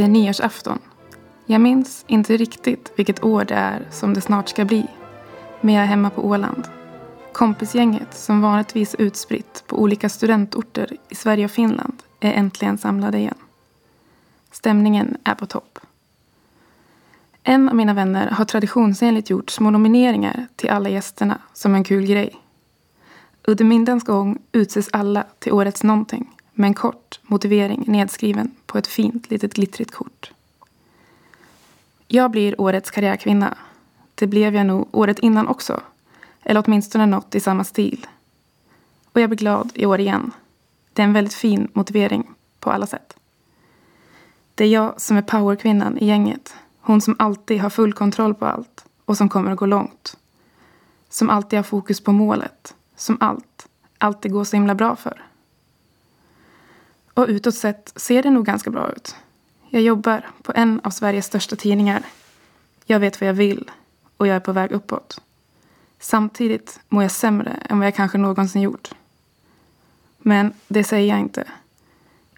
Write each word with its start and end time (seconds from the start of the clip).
Det 0.00 0.04
är 0.04 0.08
nyårsafton. 0.08 0.78
Jag 1.46 1.60
minns 1.60 2.04
inte 2.06 2.36
riktigt 2.36 2.92
vilket 2.96 3.24
år 3.24 3.44
det 3.44 3.54
är 3.54 3.86
som 3.90 4.14
det 4.14 4.20
snart 4.20 4.48
ska 4.48 4.64
bli. 4.64 4.86
Men 5.60 5.74
jag 5.74 5.82
är 5.82 5.88
hemma 5.88 6.10
på 6.10 6.26
Åland. 6.26 6.68
Kompisgänget 7.32 8.14
som 8.14 8.40
vanligtvis 8.40 8.94
är 8.94 9.02
utspritt 9.02 9.64
på 9.66 9.80
olika 9.80 10.08
studentorter 10.08 10.96
i 11.08 11.14
Sverige 11.14 11.44
och 11.44 11.50
Finland 11.50 12.02
är 12.20 12.32
äntligen 12.32 12.78
samlade 12.78 13.18
igen. 13.18 13.34
Stämningen 14.50 15.16
är 15.24 15.34
på 15.34 15.46
topp. 15.46 15.78
En 17.42 17.68
av 17.68 17.74
mina 17.74 17.94
vänner 17.94 18.30
har 18.30 18.44
traditionsenligt 18.44 19.30
gjort 19.30 19.50
små 19.50 19.70
nomineringar 19.70 20.46
till 20.56 20.70
alla 20.70 20.88
gästerna 20.88 21.38
som 21.52 21.74
en 21.74 21.84
kul 21.84 22.06
grej. 22.06 22.36
Under 23.44 23.64
middagens 23.64 24.04
gång 24.04 24.38
utses 24.52 24.88
alla 24.92 25.24
till 25.38 25.52
årets 25.52 25.82
någonting 25.82 26.30
med 26.52 26.68
en 26.68 26.74
kort 26.74 27.20
motivering 27.22 27.84
nedskriven 27.86 28.54
på 28.66 28.78
ett 28.78 28.86
fint 28.86 29.30
litet 29.30 29.54
glittrigt 29.54 29.94
kort. 29.94 30.32
Jag 32.06 32.30
blir 32.30 32.60
årets 32.60 32.90
karriärkvinna. 32.90 33.54
Det 34.14 34.26
blev 34.26 34.54
jag 34.54 34.66
nog 34.66 34.88
året 34.92 35.18
innan 35.18 35.48
också. 35.48 35.80
Eller 36.42 36.64
åtminstone 36.66 37.06
något 37.06 37.34
i 37.34 37.40
samma 37.40 37.64
stil. 37.64 38.06
Och 39.12 39.20
jag 39.20 39.30
blir 39.30 39.38
glad 39.38 39.70
i 39.74 39.86
år 39.86 40.00
igen. 40.00 40.30
Det 40.92 41.02
är 41.02 41.06
en 41.06 41.12
väldigt 41.12 41.34
fin 41.34 41.68
motivering 41.72 42.30
på 42.60 42.70
alla 42.70 42.86
sätt. 42.86 43.16
Det 44.54 44.64
är 44.64 44.68
jag 44.68 45.00
som 45.00 45.16
är 45.16 45.22
powerkvinnan 45.22 45.98
i 45.98 46.06
gänget. 46.06 46.54
Hon 46.80 47.00
som 47.00 47.16
alltid 47.18 47.60
har 47.60 47.70
full 47.70 47.92
kontroll 47.92 48.34
på 48.34 48.46
allt 48.46 48.84
och 49.04 49.16
som 49.16 49.28
kommer 49.28 49.50
att 49.50 49.58
gå 49.58 49.66
långt. 49.66 50.16
Som 51.08 51.30
alltid 51.30 51.58
har 51.58 51.64
fokus 51.64 52.00
på 52.00 52.12
målet. 52.12 52.74
Som 52.96 53.16
allt, 53.20 53.68
alltid 53.98 54.32
går 54.32 54.44
så 54.44 54.56
himla 54.56 54.74
bra 54.74 54.96
för. 54.96 55.29
Och 57.20 57.28
utåt 57.28 57.54
sett 57.54 57.92
ser 57.96 58.22
det 58.22 58.30
nog 58.30 58.46
ganska 58.46 58.70
bra 58.70 58.92
ut. 58.92 59.16
Jag 59.70 59.82
jobbar 59.82 60.30
på 60.42 60.52
en 60.54 60.80
av 60.84 60.90
Sveriges 60.90 61.26
största 61.26 61.56
tidningar. 61.56 62.02
Jag 62.84 63.00
vet 63.00 63.20
vad 63.20 63.28
jag 63.28 63.34
vill 63.34 63.70
och 64.16 64.26
jag 64.26 64.36
är 64.36 64.40
på 64.40 64.52
väg 64.52 64.72
uppåt. 64.72 65.20
Samtidigt 65.98 66.80
mår 66.88 67.02
jag 67.02 67.12
sämre 67.12 67.50
än 67.50 67.78
vad 67.78 67.86
jag 67.86 67.94
kanske 67.94 68.18
någonsin 68.18 68.62
gjort. 68.62 68.90
Men 70.18 70.52
det 70.68 70.84
säger 70.84 71.08
jag 71.08 71.20
inte. 71.20 71.44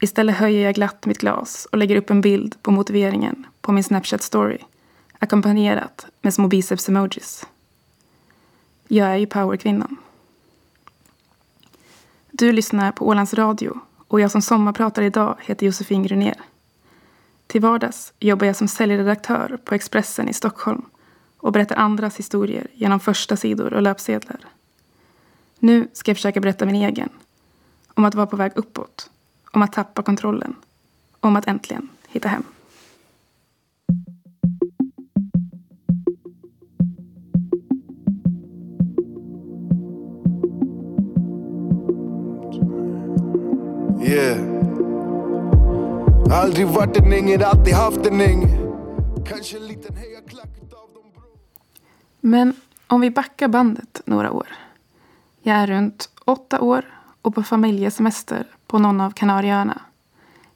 Istället 0.00 0.36
höjer 0.36 0.64
jag 0.64 0.74
glatt 0.74 1.06
mitt 1.06 1.18
glas 1.18 1.68
och 1.72 1.78
lägger 1.78 1.96
upp 1.96 2.10
en 2.10 2.20
bild 2.20 2.62
på 2.62 2.70
motiveringen 2.70 3.46
på 3.60 3.72
min 3.72 3.84
Snapchat-story 3.84 4.58
ackompanjerat 5.18 6.06
med 6.20 6.34
små 6.34 6.48
biceps-emojis. 6.48 7.46
Jag 8.88 9.08
är 9.08 9.16
ju 9.16 9.26
powerkvinnan. 9.26 9.96
Du 12.30 12.52
lyssnar 12.52 12.92
på 12.92 13.08
Ålands 13.08 13.34
Radio 13.34 13.80
och 14.12 14.20
jag 14.20 14.30
som 14.30 14.42
sommarpratar 14.42 15.02
idag 15.02 15.36
heter 15.40 15.66
Josefin 15.66 16.02
Grunér. 16.02 16.40
Till 17.46 17.60
vardags 17.60 18.12
jobbar 18.18 18.46
jag 18.46 18.56
som 18.56 18.68
säljredaktör 18.68 19.58
på 19.64 19.74
Expressen 19.74 20.28
i 20.28 20.32
Stockholm 20.32 20.82
och 21.36 21.52
berättar 21.52 21.76
andras 21.76 22.16
historier 22.16 22.66
genom 22.72 23.00
första 23.00 23.36
sidor 23.36 23.72
och 23.72 23.82
löpsedlar. 23.82 24.40
Nu 25.58 25.88
ska 25.92 26.10
jag 26.10 26.16
försöka 26.16 26.40
berätta 26.40 26.66
min 26.66 26.74
egen. 26.74 27.08
Om 27.94 28.04
att 28.04 28.14
vara 28.14 28.26
på 28.26 28.36
väg 28.36 28.52
uppåt. 28.54 29.10
Om 29.52 29.62
att 29.62 29.72
tappa 29.72 30.02
kontrollen. 30.02 30.54
Om 31.20 31.36
att 31.36 31.48
äntligen 31.48 31.88
hitta 32.08 32.28
hem. 32.28 32.44
Aldrig 46.42 46.66
varit 46.66 46.96
en 46.96 47.12
ängel, 47.12 47.42
alltid 47.42 47.74
haft 47.74 48.06
en 48.06 48.20
ängel. 48.20 48.50
Kanske 49.28 49.56
en 49.56 49.66
liten 49.66 49.96
hejaklack 49.96 50.48
utav 50.62 50.88
de 50.94 51.12
brå. 51.14 51.22
Men 52.20 52.54
om 52.86 53.00
vi 53.00 53.10
backar 53.10 53.48
bandet 53.48 54.02
några 54.04 54.32
år. 54.32 54.46
Jag 55.42 55.56
är 55.56 55.66
runt 55.66 56.10
åtta 56.24 56.60
år 56.60 56.84
och 57.22 57.34
på 57.34 57.42
familjesemester 57.42 58.46
på 58.66 58.78
någon 58.78 59.00
av 59.00 59.10
Kanarieöarna. 59.10 59.82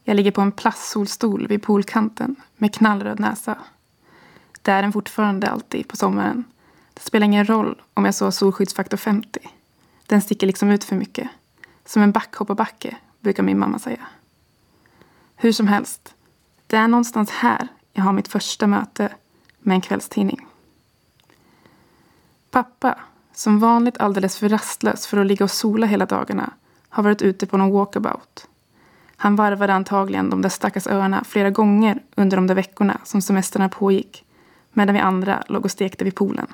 Jag 0.05 0.17
ligger 0.17 0.31
på 0.31 0.41
en 0.41 0.53
plastsolstol 0.53 1.47
vid 1.47 1.63
poolkanten 1.63 2.37
med 2.57 2.75
knallröd 2.75 3.21
näsa. 3.21 3.59
Det 4.63 4.71
är 4.71 4.83
den 4.83 4.93
fortfarande 4.93 5.51
alltid 5.51 5.89
på 5.89 5.97
sommaren. 5.97 6.45
Det 6.95 7.01
spelar 7.01 7.25
ingen 7.25 7.49
roll 7.49 7.83
om 7.95 8.05
jag 8.05 8.15
så 8.15 8.33
solskyddsfaktor 8.33 8.97
50. 8.97 9.41
Den 10.07 10.23
sticker 10.23 10.47
liksom 10.47 10.71
ut 10.71 10.85
för 10.85 10.97
mycket. 10.97 11.29
Som 11.85 12.03
en 12.03 12.13
backhopparbacke, 12.13 12.97
brukar 13.21 13.43
min 13.43 13.59
mamma 13.59 13.79
säga. 13.79 14.07
Hur 15.37 15.53
som 15.53 15.67
helst, 15.67 16.15
det 16.67 16.77
är 16.77 16.89
någonstans 16.89 17.31
här 17.31 17.69
jag 17.93 18.03
har 18.03 18.13
mitt 18.13 18.29
första 18.29 18.67
möte 18.67 19.13
med 19.59 19.75
en 19.75 19.81
kvällstidning. 19.81 20.47
Pappa, 22.51 22.99
som 23.33 23.59
vanligt 23.59 23.99
alldeles 23.99 24.39
för 24.39 24.49
rastlös 24.49 25.07
för 25.07 25.17
att 25.17 25.27
ligga 25.27 25.45
och 25.45 25.51
sola 25.51 25.87
hela 25.87 26.07
dagarna, 26.07 26.53
har 26.89 27.03
varit 27.03 27.23
ute 27.23 27.47
på 27.47 27.57
någon 27.57 27.71
walkabout. 27.71 28.49
Han 29.17 29.37
varvade 29.37 29.75
antagligen 29.75 30.31
de 30.31 30.43
där 30.43 30.49
stackars 30.49 30.87
öarna 30.87 31.25
flera 31.25 31.51
gånger 31.51 32.03
under 32.15 32.37
de 32.37 32.47
där 32.47 32.55
veckorna 32.55 33.01
som 33.05 33.23
semestrarna 33.23 33.69
pågick, 33.69 34.25
medan 34.73 34.95
vi 34.95 35.01
andra 35.01 35.45
låg 35.49 35.65
och 35.65 35.71
stekte 35.71 36.05
vid 36.05 36.15
poolen. 36.15 36.47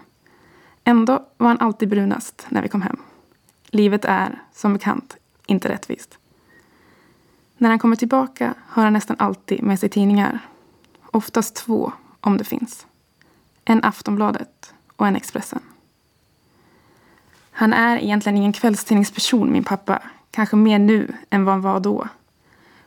Ändå 0.85 1.27
var 1.37 1.49
han 1.49 1.61
alltid 1.61 1.89
brunast 1.89 2.47
när 2.49 2.63
vi 2.63 2.69
kom 2.69 2.83
hem. 2.83 2.97
Livet 3.67 4.05
är, 4.05 4.43
som 4.53 4.73
bekant, 4.73 5.17
inte 5.47 5.69
rättvist. 5.69 6.19
När 7.63 7.69
han 7.69 7.79
kommer 7.79 7.97
tillbaka 7.97 8.55
har 8.67 8.85
han 8.85 8.93
nästan 8.93 9.17
alltid 9.19 9.63
med 9.63 9.81
sig 9.81 9.89
tidningar. 9.89 10.39
Oftast 11.11 11.55
två, 11.55 11.93
om 12.21 12.37
det 12.37 12.45
finns. 12.45 12.87
En 13.65 13.85
Aftonbladet 13.85 14.75
och 14.97 15.07
en 15.07 15.17
Expressen. 15.17 15.61
Han 17.51 17.73
är 17.73 17.97
egentligen 17.97 18.37
ingen 18.37 18.53
kvällstidningsperson, 18.53 19.53
min 19.53 19.65
pappa. 19.65 20.03
Kanske 20.31 20.57
mer 20.57 20.79
nu 20.79 21.15
än 21.31 21.45
vad 21.45 21.55
han 21.55 21.63
var 21.63 21.81
då. 21.81 22.09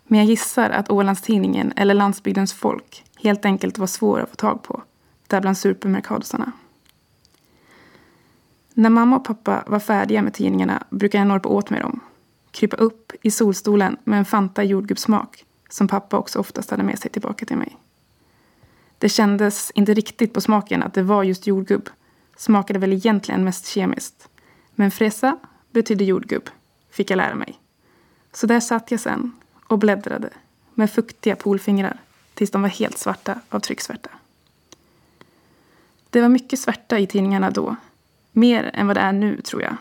Men 0.04 0.20
jag 0.20 0.28
gissar 0.28 0.70
att 0.70 0.92
Ålandstidningen 0.92 1.74
eller 1.76 1.94
Landsbygdens 1.94 2.54
folk 2.54 3.04
helt 3.18 3.46
enkelt 3.46 3.78
var 3.78 3.88
svår 3.88 4.20
att 4.20 4.30
få 4.30 4.36
tag 4.36 4.64
på. 4.64 4.84
Där 5.28 5.42
bland 5.42 5.58
supermerkadosarna. 5.58 6.52
När 8.74 8.90
mamma 8.90 9.16
och 9.16 9.26
pappa 9.26 9.64
var 9.68 9.80
färdiga 9.80 10.22
med 10.22 10.34
tidningarna 10.34 10.84
brukade 10.90 11.22
jag 11.22 11.28
norpa 11.28 11.50
åt 11.50 11.70
mig 11.70 11.80
dem. 11.80 12.00
Krypa 12.56 12.78
upp 12.78 13.12
i 13.22 13.32
solstolen 13.32 13.98
med 14.04 14.20
en 14.20 14.26
Fanta 14.26 14.64
jordgubbssmak 14.64 15.46
som 15.70 15.88
pappa 15.88 16.18
också 16.18 16.40
oftast 16.40 16.72
hade 16.72 16.84
med 16.84 17.00
sig 17.00 17.12
tillbaka 17.12 17.46
till 17.46 17.58
mig. 17.58 17.78
Det 18.98 19.10
kändes 19.10 19.72
inte 19.72 19.94
riktigt 19.94 20.34
på 20.34 20.42
smaken 20.42 20.84
att 20.84 20.94
det 20.94 21.04
var 21.04 21.24
just 21.24 21.48
jordgubb. 21.48 21.90
Smakade 22.36 22.80
väl 22.80 22.94
egentligen 22.94 23.44
mest 23.44 23.68
kemiskt. 23.68 24.30
Men 24.76 24.92
fresa 24.92 25.38
betydde 25.72 26.04
jordgubb, 26.04 26.50
fick 26.90 27.12
jag 27.12 27.18
lära 27.18 27.36
mig. 27.36 27.60
Så 28.34 28.48
där 28.48 28.60
satt 28.60 28.92
jag 28.92 29.00
sen 29.00 29.32
och 29.68 29.80
bläddrade 29.80 30.30
med 30.74 30.92
fuktiga 30.92 31.36
poolfingrar 31.36 32.00
tills 32.34 32.52
de 32.52 32.62
var 32.62 32.70
helt 32.70 32.98
svarta 32.98 33.40
av 33.50 33.60
trycksvärta. 33.60 34.10
Det 36.10 36.22
var 36.22 36.30
mycket 36.30 36.60
svärta 36.60 37.00
i 37.00 37.08
tidningarna 37.08 37.52
då. 37.52 37.76
Mer 38.32 38.72
än 38.74 38.88
vad 38.88 38.98
det 38.98 39.02
är 39.02 39.14
nu, 39.14 39.42
tror 39.42 39.62
jag. 39.62 39.78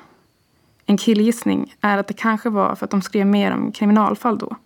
En 0.86 0.96
killgissning 0.96 1.74
är 1.80 1.98
att 1.98 2.08
det 2.08 2.14
kanske 2.14 2.50
var 2.50 2.74
för 2.74 2.84
att 2.84 2.90
de 2.90 3.02
skrev 3.02 3.26
mer 3.26 3.52
om 3.52 3.72
kriminalfall 3.72 4.38
då. 4.38 4.56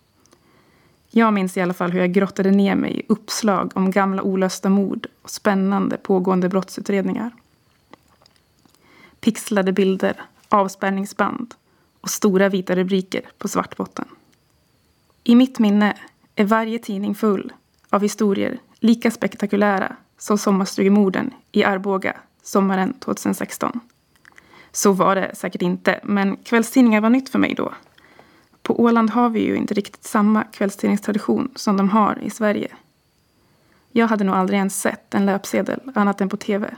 Jag 1.10 1.34
minns 1.34 1.56
i 1.56 1.60
alla 1.60 1.74
fall 1.74 1.90
hur 1.90 2.00
jag 2.00 2.12
grottade 2.12 2.50
ner 2.50 2.74
mig 2.74 3.00
i 3.00 3.02
uppslag 3.08 3.72
om 3.74 3.90
gamla 3.90 4.22
olösta 4.22 4.68
mord 4.68 5.06
och 5.22 5.30
spännande 5.30 5.96
pågående 5.96 6.48
brottsutredningar. 6.48 7.30
Pixlade 9.20 9.72
bilder, 9.72 10.20
avspärrningsband 10.48 11.54
och 12.00 12.10
stora 12.10 12.48
vita 12.48 12.76
rubriker 12.76 13.22
på 13.38 13.48
svart 13.48 13.76
botten. 13.76 14.04
I 15.24 15.34
mitt 15.34 15.58
minne 15.58 15.96
är 16.34 16.44
varje 16.44 16.78
tidning 16.78 17.14
full 17.14 17.52
av 17.90 18.02
historier 18.02 18.58
lika 18.80 19.10
spektakulära 19.10 19.96
som 20.18 20.38
sommarstugemorden 20.38 21.30
i 21.52 21.64
Arboga 21.64 22.16
sommaren 22.42 22.92
2016. 22.92 23.80
Så 24.72 24.92
var 24.92 25.14
det 25.14 25.34
säkert 25.34 25.62
inte, 25.62 26.00
men 26.02 26.36
kvällstidningar 26.36 27.00
var 27.00 27.10
nytt 27.10 27.28
för 27.28 27.38
mig 27.38 27.54
då. 27.54 27.74
På 28.62 28.80
Åland 28.80 29.10
har 29.10 29.28
vi 29.28 29.40
ju 29.40 29.56
inte 29.56 29.74
riktigt 29.74 30.04
samma 30.04 30.44
kvällstidningstradition 30.44 31.50
som 31.54 31.76
de 31.76 31.88
har 31.88 32.18
i 32.22 32.30
Sverige. 32.30 32.68
Jag 33.92 34.08
hade 34.08 34.24
nog 34.24 34.34
aldrig 34.34 34.58
ens 34.58 34.80
sett 34.80 35.14
en 35.14 35.26
löpsedel 35.26 35.80
annat 35.94 36.20
än 36.20 36.28
på 36.28 36.36
tv. 36.36 36.74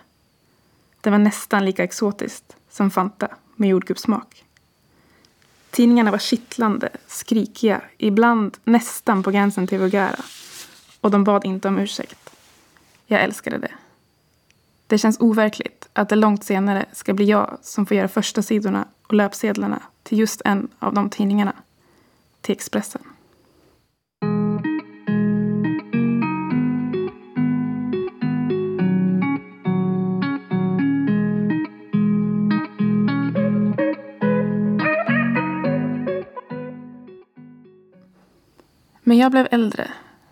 Det 1.01 1.11
var 1.11 1.19
nästan 1.19 1.65
lika 1.65 1.85
exotiskt 1.85 2.57
som 2.71 2.91
Fanta 2.91 3.29
med 3.57 3.69
jordgubbssmak. 3.69 4.45
Tidningarna 5.71 6.11
var 6.11 6.19
kittlande, 6.19 6.89
skrikiga, 7.07 7.81
ibland 7.99 8.57
nästan 8.65 9.23
på 9.23 9.31
gränsen 9.31 9.67
till 9.67 9.79
vulgära. 9.79 10.25
Och 11.01 11.11
de 11.11 11.25
bad 11.25 11.45
inte 11.45 11.69
om 11.69 11.79
ursäkt. 11.79 12.31
Jag 13.07 13.23
älskade 13.23 13.59
det. 13.59 13.73
Det 14.87 14.99
känns 14.99 15.21
overkligt 15.21 15.80
att 15.93 16.09
det 16.09 16.17
långt 16.17 16.45
senare 16.45 16.85
ska 16.93 17.15
bli 17.15 17.25
jag 17.25 17.59
som 17.63 17.87
får 17.87 17.97
göra 17.97 18.09
första 18.09 18.43
sidorna 18.43 18.89
och 19.07 19.15
löpsedlarna 19.15 19.83
till 20.03 20.19
just 20.19 20.43
en 20.45 20.69
av 20.79 20.95
de 20.95 21.11
tidningarna. 21.11 21.53
Till 22.41 22.53
Expressen. 22.53 23.03
Men 39.03 39.19
jag 39.19 39.31
blev 39.31 39.49
äldre, 39.51 39.89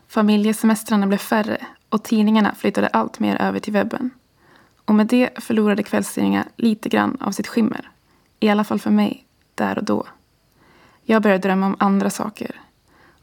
familjesemestrarna 0.08 1.06
blev 1.06 1.18
färre 1.18 1.66
och 1.88 2.04
tidningarna 2.04 2.54
flyttade 2.54 2.86
allt 2.86 3.18
mer 3.18 3.42
över 3.42 3.60
till 3.60 3.72
webben. 3.72 4.10
Och 4.88 4.94
med 4.94 5.06
det 5.06 5.30
förlorade 5.36 5.82
kvällstidningar 5.82 6.48
lite 6.56 6.88
grann 6.88 7.16
av 7.20 7.32
sitt 7.32 7.46
skimmer. 7.46 7.90
I 8.40 8.48
alla 8.48 8.64
fall 8.64 8.78
för 8.78 8.90
mig, 8.90 9.24
där 9.54 9.78
och 9.78 9.84
då. 9.84 10.06
Jag 11.02 11.22
började 11.22 11.42
drömma 11.42 11.66
om 11.66 11.76
andra 11.78 12.10
saker. 12.10 12.60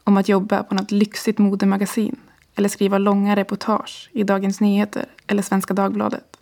Om 0.04 0.16
att 0.16 0.28
jobba 0.28 0.62
på 0.62 0.74
något 0.74 0.90
lyxigt 0.90 1.38
modemagasin 1.38 2.16
eller 2.54 2.68
skriva 2.68 2.98
långa 2.98 3.36
reportage 3.36 4.10
i 4.12 4.22
Dagens 4.22 4.60
Nyheter 4.60 5.06
eller 5.26 5.42
Svenska 5.42 5.74
Dagbladet. 5.74 6.36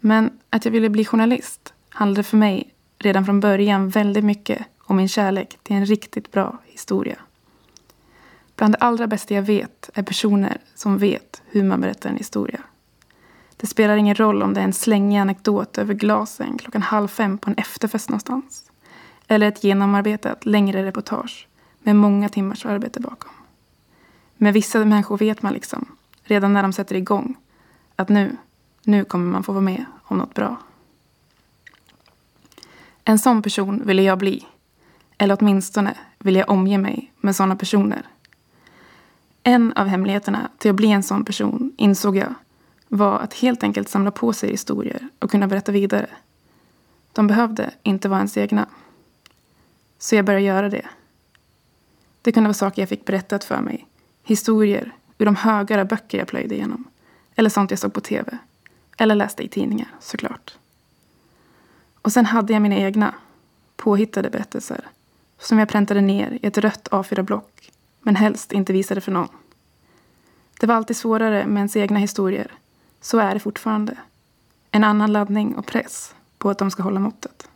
Men 0.00 0.38
att 0.50 0.64
jag 0.64 0.72
ville 0.72 0.88
bli 0.88 1.04
journalist 1.04 1.74
handlade 1.88 2.22
för 2.22 2.36
mig 2.36 2.74
redan 2.98 3.24
från 3.24 3.40
början 3.40 3.88
väldigt 3.88 4.24
mycket 4.24 4.66
om 4.78 4.96
min 4.96 5.08
kärlek 5.08 5.58
till 5.62 5.76
en 5.76 5.86
riktigt 5.86 6.32
bra 6.32 6.58
historia. 6.64 7.16
Bland 8.56 8.74
det 8.74 8.78
allra 8.78 9.06
bästa 9.06 9.34
jag 9.34 9.42
vet 9.42 9.90
är 9.94 10.02
personer 10.02 10.58
som 10.74 10.98
vet 10.98 11.42
hur 11.46 11.64
man 11.64 11.80
berättar 11.80 12.10
en 12.10 12.16
historia. 12.16 12.60
Det 13.60 13.66
spelar 13.66 13.96
ingen 13.96 14.14
roll 14.14 14.42
om 14.42 14.54
det 14.54 14.60
är 14.60 14.64
en 14.64 14.72
slängig 14.72 15.18
anekdot 15.18 15.78
över 15.78 15.94
glasen 15.94 16.58
klockan 16.58 16.82
halv 16.82 17.08
fem 17.08 17.38
på 17.38 17.50
en 17.50 17.56
efterfest 17.56 18.08
någonstans. 18.08 18.70
Eller 19.26 19.48
ett 19.48 19.64
genomarbetat 19.64 20.46
längre 20.46 20.84
reportage 20.84 21.48
med 21.82 21.96
många 21.96 22.28
timmars 22.28 22.66
arbete 22.66 23.00
bakom. 23.00 23.30
Med 24.36 24.52
vissa 24.54 24.84
människor 24.84 25.18
vet 25.18 25.42
man 25.42 25.52
liksom, 25.52 25.86
redan 26.22 26.52
när 26.52 26.62
de 26.62 26.72
sätter 26.72 26.94
igång, 26.96 27.36
att 27.96 28.08
nu, 28.08 28.36
nu 28.82 29.04
kommer 29.04 29.32
man 29.32 29.42
få 29.42 29.52
vara 29.52 29.62
med 29.62 29.84
om 30.04 30.18
något 30.18 30.34
bra. 30.34 30.56
En 33.04 33.18
sån 33.18 33.42
person 33.42 33.82
ville 33.86 34.02
jag 34.02 34.18
bli. 34.18 34.46
Eller 35.18 35.36
åtminstone 35.40 35.94
vill 36.18 36.36
jag 36.36 36.50
omge 36.50 36.78
mig 36.78 37.12
med 37.20 37.36
såna 37.36 37.56
personer. 37.56 38.06
En 39.42 39.72
av 39.72 39.86
hemligheterna 39.86 40.50
till 40.58 40.70
att 40.70 40.76
bli 40.76 40.90
en 40.90 41.02
sån 41.02 41.24
person, 41.24 41.72
insåg 41.76 42.16
jag, 42.16 42.34
var 42.92 43.18
att 43.18 43.34
helt 43.34 43.62
enkelt 43.62 43.88
samla 43.88 44.10
på 44.10 44.32
sig 44.32 44.50
historier 44.50 45.08
och 45.18 45.30
kunna 45.30 45.46
berätta 45.46 45.72
vidare. 45.72 46.10
De 47.12 47.26
behövde 47.26 47.70
inte 47.82 48.08
vara 48.08 48.18
ens 48.18 48.36
egna. 48.36 48.68
Så 49.98 50.16
jag 50.16 50.24
började 50.24 50.44
göra 50.44 50.68
det. 50.68 50.86
Det 52.22 52.32
kunde 52.32 52.48
vara 52.48 52.54
saker 52.54 52.82
jag 52.82 52.88
fick 52.88 53.04
berättat 53.04 53.44
för 53.44 53.60
mig. 53.60 53.86
Historier 54.22 54.92
ur 55.18 55.24
de 55.24 55.36
högare 55.36 55.84
böcker 55.84 56.18
jag 56.18 56.28
plöjde 56.28 56.54
igenom. 56.54 56.84
Eller 57.34 57.50
sånt 57.50 57.70
jag 57.70 57.78
såg 57.80 57.92
på 57.92 58.00
tv. 58.00 58.38
Eller 58.96 59.14
läste 59.14 59.42
i 59.42 59.48
tidningar, 59.48 59.88
såklart. 60.00 60.58
Och 62.02 62.12
sen 62.12 62.26
hade 62.26 62.52
jag 62.52 62.62
mina 62.62 62.76
egna, 62.76 63.14
påhittade 63.76 64.30
berättelser. 64.30 64.88
Som 65.38 65.58
jag 65.58 65.68
präntade 65.68 66.00
ner 66.00 66.38
i 66.42 66.46
ett 66.46 66.58
rött 66.58 66.88
A4-block. 66.90 67.70
Men 68.02 68.16
helst 68.16 68.52
inte 68.52 68.72
visade 68.72 69.00
för 69.00 69.12
någon. 69.12 69.28
Det 70.60 70.66
var 70.66 70.74
alltid 70.74 70.96
svårare 70.96 71.46
med 71.46 71.56
ens 71.56 71.76
egna 71.76 71.98
historier. 71.98 72.59
Så 73.00 73.18
är 73.18 73.34
det 73.34 73.40
fortfarande. 73.40 73.96
En 74.70 74.84
annan 74.84 75.12
laddning 75.12 75.54
och 75.54 75.66
press 75.66 76.14
på 76.38 76.50
att 76.50 76.58
de 76.58 76.70
ska 76.70 76.82
hålla 76.82 77.00
måttet. 77.00 77.48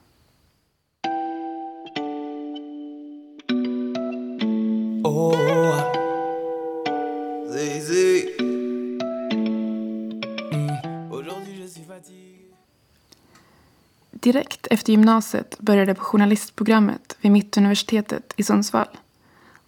Oh, 5.04 5.34
mm. 8.40 9.00
Direkt 14.10 14.66
efter 14.66 14.92
gymnasiet 14.92 15.58
började 15.58 15.90
jag 15.90 15.96
på 15.96 16.04
journalistprogrammet 16.04 17.16
vid 17.20 17.32
Mittuniversitetet 17.32 18.34
i 18.36 18.42
Sundsvall. 18.42 18.88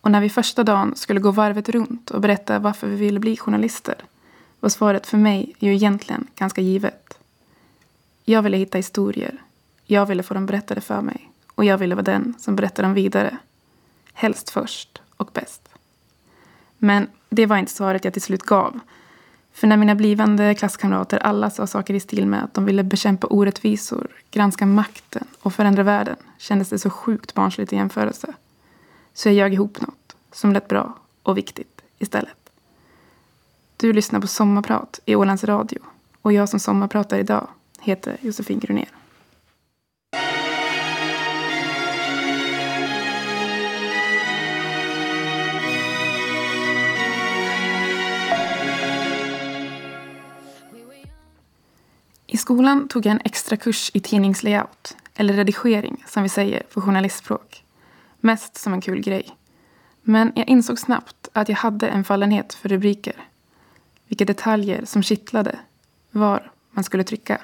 Och 0.01 0.11
när 0.11 0.21
vi 0.21 0.31
första 0.31 0.65
dagen 0.65 0.97
skulle 0.97 1.21
gå 1.21 1.31
varvet 1.31 1.69
runt 1.69 2.11
och 2.11 2.21
berätta 2.21 2.59
varför 2.59 2.87
vi 2.87 2.97
ville 2.97 3.21
bli 3.21 3.37
journalister 3.37 4.05
var 4.67 4.71
svaret 4.71 5.07
för 5.07 5.19
mig 5.19 5.55
ju 5.59 5.75
egentligen 5.75 6.27
ganska 6.37 6.61
givet. 6.61 7.19
Jag 8.25 8.43
ville 8.43 8.57
hitta 8.57 8.79
historier. 8.79 9.43
Jag 9.85 10.07
ville 10.07 10.23
få 10.23 10.35
dem 10.35 10.47
berättade 10.47 10.81
för 10.81 11.01
mig. 11.01 11.31
Och 11.55 11.65
jag 11.65 11.79
ville 11.79 11.95
vara 11.95 12.05
den 12.05 12.35
som 12.39 12.57
berättade 12.57 12.89
dem 12.89 12.95
vidare. 12.95 13.37
Helst 14.13 14.51
först 14.51 15.03
och 15.17 15.31
bäst. 15.33 15.69
Men 16.79 17.07
det 17.29 17.47
var 17.47 17.57
inte 17.57 17.73
svaret 17.73 18.05
jag 18.05 18.13
till 18.13 18.23
slut 18.23 18.43
gav. 18.43 18.81
För 19.53 19.67
när 19.67 19.77
mina 19.77 19.95
blivande 19.95 20.55
klasskamrater 20.55 21.19
alla 21.19 21.51
sa 21.51 21.67
saker 21.67 21.95
i 21.95 22.01
stil 22.01 22.27
med 22.27 22.45
att 22.45 22.55
de 22.55 22.65
ville 22.65 22.83
bekämpa 22.83 23.27
orättvisor, 23.27 24.09
granska 24.31 24.67
makten 24.67 25.27
och 25.43 25.55
förändra 25.55 25.83
världen 25.83 26.17
kändes 26.39 26.69
det 26.69 26.79
så 26.79 26.91
sjukt 26.91 27.35
barnsligt 27.35 27.73
i 27.73 27.77
jämförelse. 27.77 28.33
Så 29.15 29.29
jag 29.29 29.35
ljög 29.35 29.55
ihop 29.55 29.81
något 29.81 30.17
som 30.33 30.53
lät 30.53 30.69
bra 30.69 30.99
och 31.23 31.37
viktigt 31.37 31.81
istället. 31.99 32.46
Du 33.79 33.93
lyssnar 33.93 34.21
på 34.21 34.27
Sommarprat 34.27 35.01
i 35.05 35.15
Ålands 35.17 35.45
Radio 35.45 35.79
och 36.23 36.33
jag 36.33 36.49
som 36.49 36.61
sommarpratar 36.61 37.19
idag 37.19 37.49
heter 37.81 38.17
Josefin 38.21 38.59
Grunér. 38.59 38.89
I 52.27 52.37
skolan 52.37 52.89
tog 52.89 53.07
jag 53.07 53.11
en 53.11 53.21
extra 53.25 53.57
kurs 53.57 53.91
i 53.95 54.01
tidningslayout, 54.01 54.97
eller 55.15 55.35
redigering 55.35 56.05
som 56.07 56.23
vi 56.23 56.29
säger 56.29 56.63
på 56.73 56.81
journalistspråk. 56.81 57.65
Mest 58.21 58.57
som 58.57 58.73
en 58.73 58.81
kul 58.81 59.01
grej. 59.01 59.37
Men 60.03 60.33
jag 60.35 60.49
insåg 60.49 60.79
snabbt 60.79 61.29
att 61.33 61.49
jag 61.49 61.57
hade 61.57 61.89
en 61.89 62.05
fallenhet 62.05 62.55
för 62.55 62.69
rubriker. 62.69 63.15
Vilka 64.09 64.25
detaljer 64.25 64.85
som 64.85 65.03
kittlade, 65.03 65.59
var 66.11 66.53
man 66.71 66.85
skulle 66.85 67.05
trycka. 67.05 67.41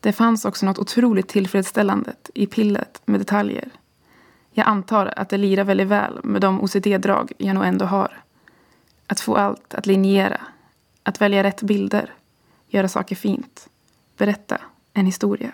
Det 0.00 0.12
fanns 0.12 0.44
också 0.44 0.66
något 0.66 0.78
otroligt 0.78 1.28
tillfredsställande 1.28 2.12
i 2.34 2.46
pillet 2.46 3.02
med 3.04 3.20
detaljer. 3.20 3.70
Jag 4.50 4.66
antar 4.66 5.12
att 5.16 5.28
det 5.28 5.36
lirar 5.38 5.64
väldigt 5.64 5.88
väl 5.88 6.20
med 6.24 6.40
de 6.40 6.60
OCD-drag 6.60 7.32
jag 7.38 7.54
nog 7.54 7.64
ändå 7.64 7.84
har. 7.84 8.22
Att 9.06 9.20
få 9.20 9.36
allt 9.36 9.74
att 9.74 9.86
linjera, 9.86 10.40
att 11.02 11.20
välja 11.20 11.42
rätt 11.42 11.62
bilder, 11.62 12.14
göra 12.68 12.88
saker 12.88 13.16
fint, 13.16 13.68
berätta 14.16 14.60
en 14.92 15.06
historia. 15.06 15.52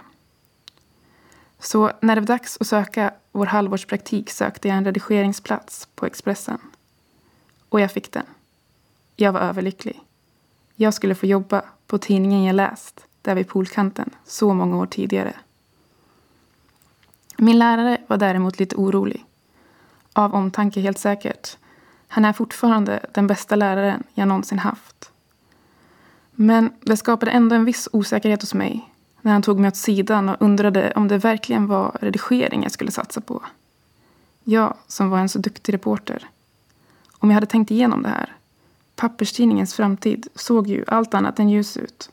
Så 1.59 1.93
när 2.01 2.15
det 2.15 2.21
var 2.21 2.27
dags 2.27 2.59
att 2.61 2.67
söka 2.67 3.15
vår 3.33 3.47
halvårspraktik 3.47 4.31
sökte 4.31 4.69
jag 4.69 4.77
en 4.77 4.85
redigeringsplats 4.85 5.89
på 5.95 6.07
Expressen. 6.07 6.59
Och 7.69 7.81
jag 7.81 7.93
fick 7.93 8.13
den. 8.13 8.27
Jag 9.17 9.33
var 9.33 9.41
överlycklig. 9.41 10.01
Jag 10.75 10.95
skulle 10.95 11.15
få 11.15 11.27
jobba 11.27 11.63
på 11.87 11.99
tidningen 11.99 12.45
jag 12.45 12.55
läst 12.55 13.07
där 13.23 13.35
vid 13.35 13.49
poolkanten 13.49 14.11
så 14.25 14.55
många 14.55 14.77
år 14.77 14.87
tidigare. 14.87 15.35
Min 17.37 17.59
lärare 17.59 17.99
var 18.07 18.17
däremot 18.17 18.59
lite 18.59 18.77
orolig. 18.77 19.25
Av 20.13 20.35
omtanke 20.35 20.81
helt 20.81 20.99
säkert. 20.99 21.57
Han 22.09 22.25
är 22.25 22.33
fortfarande 22.33 23.07
den 23.15 23.27
bästa 23.27 23.57
läraren 23.57 24.03
jag 24.15 24.29
någonsin 24.29 24.59
haft. 24.59 25.11
Men 26.33 26.73
det 26.81 26.97
skapade 26.97 27.33
ändå 27.33 27.55
en 27.55 27.65
viss 27.65 27.89
osäkerhet 27.93 28.41
hos 28.41 28.55
mig 28.55 28.89
när 29.21 29.33
han 29.33 29.43
tog 29.43 29.59
mig 29.59 29.69
åt 29.69 29.77
sidan 29.77 30.29
och 30.29 30.37
undrade 30.41 30.93
om 30.97 31.09
det 31.09 31.19
verkligen 31.19 31.67
var 31.67 31.97
redigering 32.01 32.63
jag 32.63 32.73
skulle 32.73 32.91
satsa 32.91 33.21
på. 33.21 33.43
Jag 34.45 34.77
som 34.87 35.11
var 35.11 35.19
en 35.19 35.29
så 35.29 35.39
duktig 35.39 35.75
reporter. 35.75 36.29
Om 37.19 37.31
jag 37.31 37.35
hade 37.35 37.47
tänkt 37.47 37.71
igenom 37.71 38.03
det 38.03 38.09
här. 38.09 38.37
Papperstidningens 39.03 39.75
framtid 39.75 40.29
såg 40.35 40.67
ju 40.67 40.85
allt 40.87 41.15
annat 41.15 41.39
än 41.39 41.49
ljus 41.49 41.77
ut. 41.77 42.11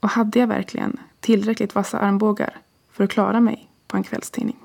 Och 0.00 0.08
hade 0.08 0.38
jag 0.38 0.46
verkligen 0.46 0.96
tillräckligt 1.20 1.74
vassa 1.74 1.98
armbågar 1.98 2.56
för 2.92 3.04
att 3.04 3.10
klara 3.10 3.40
mig 3.40 3.68
på 3.86 3.96
en 3.96 4.02
kvällstidning? 4.02 4.56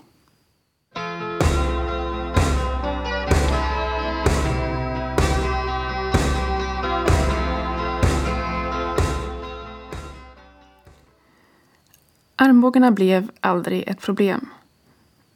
Armbågarna 12.36 12.92
blev 12.92 13.32
aldrig 13.40 13.88
ett 13.88 14.02
problem. 14.02 14.50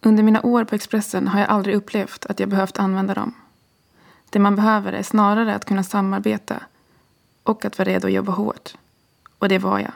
Under 0.00 0.22
mina 0.22 0.42
år 0.42 0.64
på 0.64 0.74
Expressen 0.74 1.28
har 1.28 1.40
jag 1.40 1.48
aldrig 1.48 1.76
upplevt 1.76 2.26
att 2.26 2.40
jag 2.40 2.48
behövt 2.48 2.78
använda 2.78 3.14
dem. 3.14 3.34
Det 4.30 4.38
man 4.38 4.56
behöver 4.56 4.92
är 4.92 5.02
snarare 5.02 5.54
att 5.54 5.64
kunna 5.64 5.82
samarbeta 5.82 6.62
och 7.42 7.64
att 7.64 7.78
vara 7.78 7.88
redo 7.88 8.06
att 8.06 8.12
jobba 8.12 8.32
hårt. 8.32 8.74
Och 9.38 9.48
det 9.48 9.58
var 9.58 9.78
jag. 9.78 9.92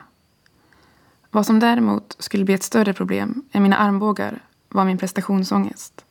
Vad 1.31 1.45
som 1.45 1.59
däremot 1.59 2.15
skulle 2.19 2.45
bli 2.45 2.53
ett 2.53 2.63
större 2.63 2.93
problem 2.93 3.43
än 3.51 3.63
mina 3.63 3.77
armbågar 3.77 4.39
var 4.69 4.85
min 4.85 4.97
prestationsångest. 4.97 6.05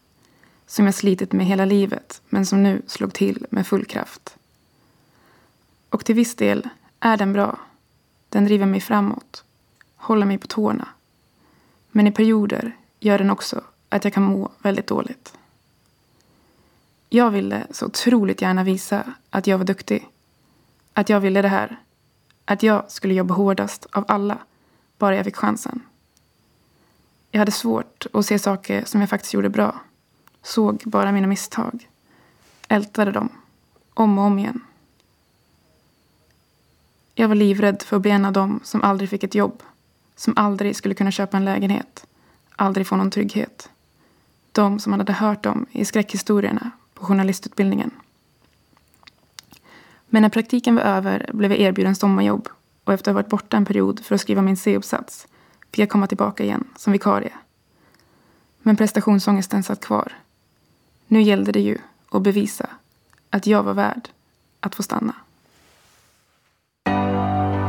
Som 0.67 0.85
jag 0.85 0.95
slitit 0.95 1.33
med 1.33 1.47
hela 1.47 1.65
livet 1.65 2.23
men 2.29 2.47
som 2.47 2.63
nu 2.63 2.83
slog 2.87 3.13
till 3.13 3.47
med 3.51 3.67
full 3.67 3.85
kraft. 3.85 4.37
Och 5.91 6.05
till 6.05 6.15
viss 6.15 6.35
del 6.35 6.69
är 7.01 7.17
den 7.17 7.33
bra. 7.33 7.59
Den 8.29 8.45
driver 8.45 8.67
mig 8.67 8.81
framåt 8.81 9.45
håller 9.99 10.27
mig 10.27 10.39
på 10.39 10.47
tårna. 10.47 10.89
Men 11.91 12.07
i 12.07 12.13
perioder 12.13 12.77
gör 13.01 13.19
den 13.19 13.31
också 13.31 13.61
att 13.89 14.05
jag 14.05 14.13
kan 14.13 14.23
må 14.23 14.51
väldigt 14.63 14.87
dåligt. 14.87 15.38
Jag 17.09 17.31
ville 17.31 17.67
så 17.71 17.87
otroligt 17.87 18.43
gärna 18.43 18.65
visa 18.65 19.13
att 19.31 19.47
jag 19.47 19.59
var 19.59 19.65
duktig. 19.65 20.09
Att 20.93 21.09
jag 21.09 21.21
ville 21.21 21.43
det 21.43 21.49
här. 21.49 21.77
Att 22.45 22.63
jag 22.63 22.91
skulle 22.91 23.15
jobba 23.15 23.35
hårdast 23.35 23.87
av 23.93 24.05
alla, 24.09 24.39
bara 24.99 25.17
jag 25.17 25.25
fick 25.25 25.37
chansen. 25.37 25.83
Jag 27.31 27.39
hade 27.39 27.53
svårt 27.53 28.07
att 28.13 28.27
se 28.27 28.39
saker 28.39 28.85
som 28.85 29.01
jag 29.01 29.11
faktiskt 29.11 29.35
gjorde 29.35 29.49
bra. 29.49 29.81
Såg 30.43 30.83
bara 30.85 31.13
mina 31.13 31.27
misstag. 31.27 31.89
Ältade 32.69 33.13
dem. 33.13 33.29
Om 33.95 34.19
och 34.19 34.25
om 34.25 34.39
igen. 34.39 34.61
Jag 37.15 37.29
var 37.29 37.35
livrädd 37.35 37.83
för 37.83 37.97
att 37.97 38.03
bli 38.03 38.11
en 38.11 38.25
av 38.25 38.33
dem 38.33 38.61
som 38.65 38.83
aldrig 38.83 39.11
fick 39.11 39.25
ett 39.25 39.35
jobb. 39.35 39.63
Som 40.17 40.35
aldrig 40.37 40.77
skulle 40.77 40.95
kunna 40.95 41.11
köpa 41.11 41.37
en 41.37 41.45
lägenhet. 41.45 42.07
Aldrig 42.57 42.87
få 42.87 42.97
någon 42.97 43.11
trygghet. 43.11 43.71
De 44.53 44.79
som 44.79 44.91
man 44.91 45.01
hade 45.01 45.13
hört 45.13 45.47
om 45.47 45.67
i 45.73 45.85
skräckhistorierna 45.85 46.71
på 46.99 47.05
journalistutbildningen. 47.07 47.91
Men 50.07 50.23
när 50.23 50.29
praktiken 50.29 50.75
var 50.75 50.83
över 50.83 51.31
blev 51.33 51.51
jag 51.51 51.61
erbjuden 51.61 51.95
sommarjobb 51.95 52.49
och 52.85 52.93
efter 52.93 53.11
att 53.11 53.15
ha 53.15 53.23
varit 53.23 53.31
borta 53.31 53.57
en 53.57 53.65
period 53.65 54.01
för 54.05 54.15
att 54.15 54.21
skriva 54.21 54.43
min 54.43 54.57
C-uppsats 54.57 55.27
fick 55.71 55.79
jag 55.79 55.89
komma 55.89 56.07
tillbaka 56.07 56.45
igen 56.45 56.65
som 56.77 56.93
vikarie. 56.93 57.33
Men 58.63 58.77
prestationsångesten 58.77 59.63
satt 59.63 59.85
kvar. 59.85 60.13
Nu 61.07 61.23
gällde 61.23 61.53
det 61.53 61.61
ju 61.61 61.79
att 62.11 62.23
bevisa 62.23 62.69
att 63.31 63.47
jag 63.47 63.63
var 63.63 63.75
värd 63.75 64.09
att 64.61 64.75
få 64.75 64.83
stanna. 64.83 65.15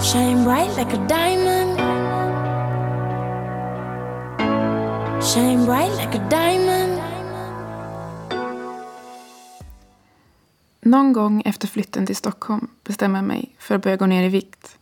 Shine 0.02 0.44
bright 0.44 0.78
like 0.78 0.98
a 0.98 1.06
diamond. 1.08 1.80
Shine 5.24 5.66
bright 5.66 5.92
like 5.98 6.18
a 6.18 6.28
diamond. 6.30 6.89
Någon 10.90 11.14
gång 11.14 11.42
efter 11.46 11.68
flytten 11.68 12.06
till 12.06 12.16
Stockholm 12.16 12.68
bestämmer 12.84 13.20
jag 13.20 13.26
mig 13.26 13.56
för 13.60 13.76
att 13.76 13.82
börja 13.82 13.98
gå 13.98 14.06
ner 14.06 14.24
i 14.24 14.30
vikt. 14.30 14.78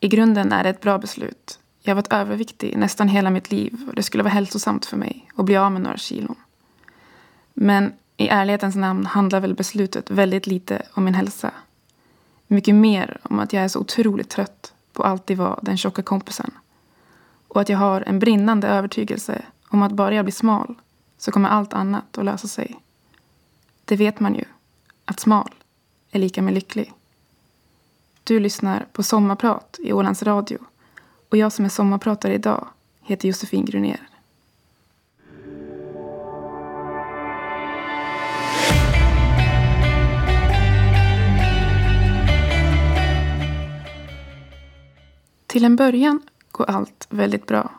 I 0.00 0.08
grunden 0.08 0.52
är 0.52 0.62
det 0.62 0.70
ett 0.70 0.80
bra 0.80 0.98
beslut. 0.98 1.58
Jag 1.82 1.90
har 1.90 1.94
varit 1.94 2.12
överviktig 2.12 2.76
nästan 2.76 3.08
hela 3.08 3.30
mitt 3.30 3.50
liv 3.50 3.84
och 3.88 3.94
det 3.94 4.02
skulle 4.02 4.22
vara 4.22 4.32
hälsosamt 4.32 4.86
för 4.86 4.96
mig 4.96 5.30
att 5.34 5.44
bli 5.44 5.56
av 5.56 5.72
med 5.72 5.82
några 5.82 5.96
kilon. 5.96 6.36
Men 7.54 7.92
i 8.16 8.28
ärlighetens 8.28 8.76
namn 8.76 9.06
handlar 9.06 9.40
väl 9.40 9.54
beslutet 9.54 10.10
väldigt 10.10 10.46
lite 10.46 10.82
om 10.92 11.04
min 11.04 11.14
hälsa. 11.14 11.50
Mycket 12.46 12.74
mer 12.74 13.20
om 13.22 13.38
att 13.38 13.52
jag 13.52 13.64
är 13.64 13.68
så 13.68 13.80
otroligt 13.80 14.30
trött 14.30 14.74
på 14.92 15.02
att 15.02 15.10
alltid 15.10 15.36
vara 15.36 15.58
den 15.62 15.76
tjocka 15.76 16.02
kompisen. 16.02 16.50
Och 17.48 17.60
att 17.60 17.68
jag 17.68 17.78
har 17.78 18.00
en 18.00 18.18
brinnande 18.18 18.68
övertygelse 18.68 19.42
om 19.68 19.82
att 19.82 19.92
bara 19.92 20.14
jag 20.14 20.24
blir 20.24 20.32
smal 20.32 20.74
så 21.18 21.32
kommer 21.32 21.48
allt 21.48 21.72
annat 21.72 22.18
att 22.18 22.24
lösa 22.24 22.48
sig. 22.48 22.80
Det 23.84 23.96
vet 23.96 24.20
man 24.20 24.34
ju, 24.34 24.44
att 25.04 25.20
smal 25.20 25.54
är 26.10 26.18
lika 26.18 26.42
med 26.42 26.54
lycklig. 26.54 26.92
Du 28.24 28.40
lyssnar 28.40 28.86
på 28.92 29.02
Sommarprat 29.02 29.78
i 29.82 29.92
Ålands 29.92 30.22
Radio 30.22 30.58
och 31.28 31.36
jag 31.36 31.52
som 31.52 31.64
är 31.64 31.68
sommarpratare 31.68 32.34
idag 32.34 32.68
heter 33.02 33.28
Josefin 33.28 33.64
Grunér. 33.64 34.08
Till 45.46 45.64
en 45.64 45.76
början 45.76 46.22
går 46.50 46.70
allt 46.70 47.06
väldigt 47.10 47.46
bra. 47.46 47.70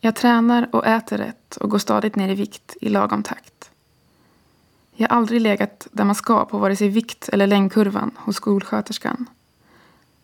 Jag 0.00 0.16
tränar 0.16 0.68
och 0.72 0.86
äter 0.86 1.18
rätt 1.18 1.56
och 1.56 1.70
går 1.70 1.78
stadigt 1.78 2.16
ner 2.16 2.28
i 2.28 2.34
vikt 2.34 2.76
i 2.80 2.88
lagom 2.88 3.22
takt. 3.22 3.51
Jag 5.02 5.08
har 5.08 5.16
aldrig 5.16 5.40
legat 5.40 5.88
där 5.92 6.04
man 6.04 6.14
ska 6.14 6.44
på 6.44 6.58
vare 6.58 6.76
sig 6.76 6.88
vikt 6.88 7.28
eller 7.28 7.46
längdkurvan 7.46 8.10
hos 8.16 8.36
skolsköterskan. 8.36 9.26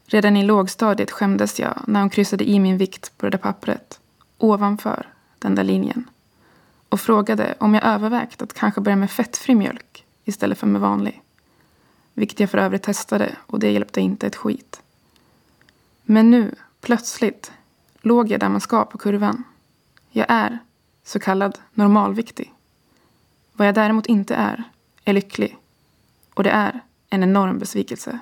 Redan 0.07 0.37
i 0.37 0.43
lågstadiet 0.43 1.11
skämdes 1.11 1.61
jag 1.61 1.83
när 1.87 2.01
hon 2.01 2.11
kryssade 2.11 2.49
i 2.49 2.59
min 2.59 2.79
vikt 2.79 3.19
på 3.19 3.27
det 3.27 3.31
där 3.31 3.39
pappret, 3.39 4.01
ovanför 4.37 5.07
den 5.39 5.55
där 5.55 5.65
linjen. 5.65 6.11
Och 6.89 7.01
frågade 7.01 7.55
om 7.61 7.75
jag 7.75 7.85
övervägt 7.85 8.43
att 8.43 8.53
kanske 8.53 8.81
börja 8.81 8.97
med 8.97 9.11
fettfri 9.11 9.55
mjölk 9.55 10.05
istället 10.25 10.59
för 10.59 10.67
med 10.67 10.81
vanlig. 10.81 11.23
Vilket 12.15 12.41
jag 12.41 12.51
för 12.51 12.59
övrigt 12.59 12.83
testade 12.83 13.37
och 13.47 13.59
det 13.59 13.71
hjälpte 13.71 14.01
inte 14.01 14.27
ett 14.27 14.37
skit. 14.37 14.83
Men 16.03 16.31
nu, 16.31 16.55
plötsligt, 16.81 17.53
låg 18.01 18.31
jag 18.31 18.41
där 18.41 18.49
man 18.49 18.61
ska 18.61 18.85
på 18.85 18.99
kurvan. 18.99 19.45
Jag 20.11 20.27
är 20.29 20.59
så 21.05 21.19
kallad 21.19 21.59
normalviktig. 21.75 22.55
Vad 23.59 23.67
jag 23.69 23.75
däremot 23.75 24.07
inte 24.07 24.35
är, 24.35 24.65
är 25.05 25.13
lycklig. 25.13 25.57
Och 26.35 26.45
det 26.45 26.51
är 26.51 26.81
en 27.11 27.23
enorm 27.23 27.59
besvikelse. 27.59 28.19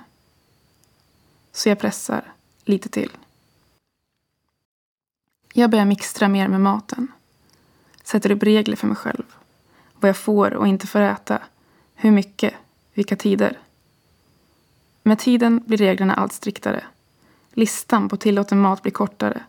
Så 1.53 1.69
jag 1.69 1.79
pressar 1.79 2.33
lite 2.65 2.89
till. 2.89 3.11
Jag 5.53 5.71
börjar 5.71 5.85
mixtra 5.85 6.29
mer 6.29 6.49
med 6.49 6.61
maten. 6.61 7.13
Sätter 8.03 8.31
upp 8.31 8.43
regler 8.43 8.77
för 8.77 8.87
mig 8.87 8.97
själv. 8.97 9.25
Vad 10.01 10.09
jag 10.09 10.17
får 10.17 10.55
och 10.55 10.69
inte 10.69 10.87
får 10.87 11.01
äta. 11.01 11.43
Hur 11.95 12.11
mycket, 12.11 12.55
vilka 12.95 13.17
tider. 13.17 13.59
Med 15.03 15.19
tiden 15.19 15.63
blir 15.67 15.79
reglerna 15.79 16.15
allt 16.15 16.33
striktare. 16.33 16.85
Listan 17.53 18.09
på 18.09 18.17
tillåten 18.17 18.61
mat 18.61 18.83
blir 18.83 18.93
kortare. 18.93 19.43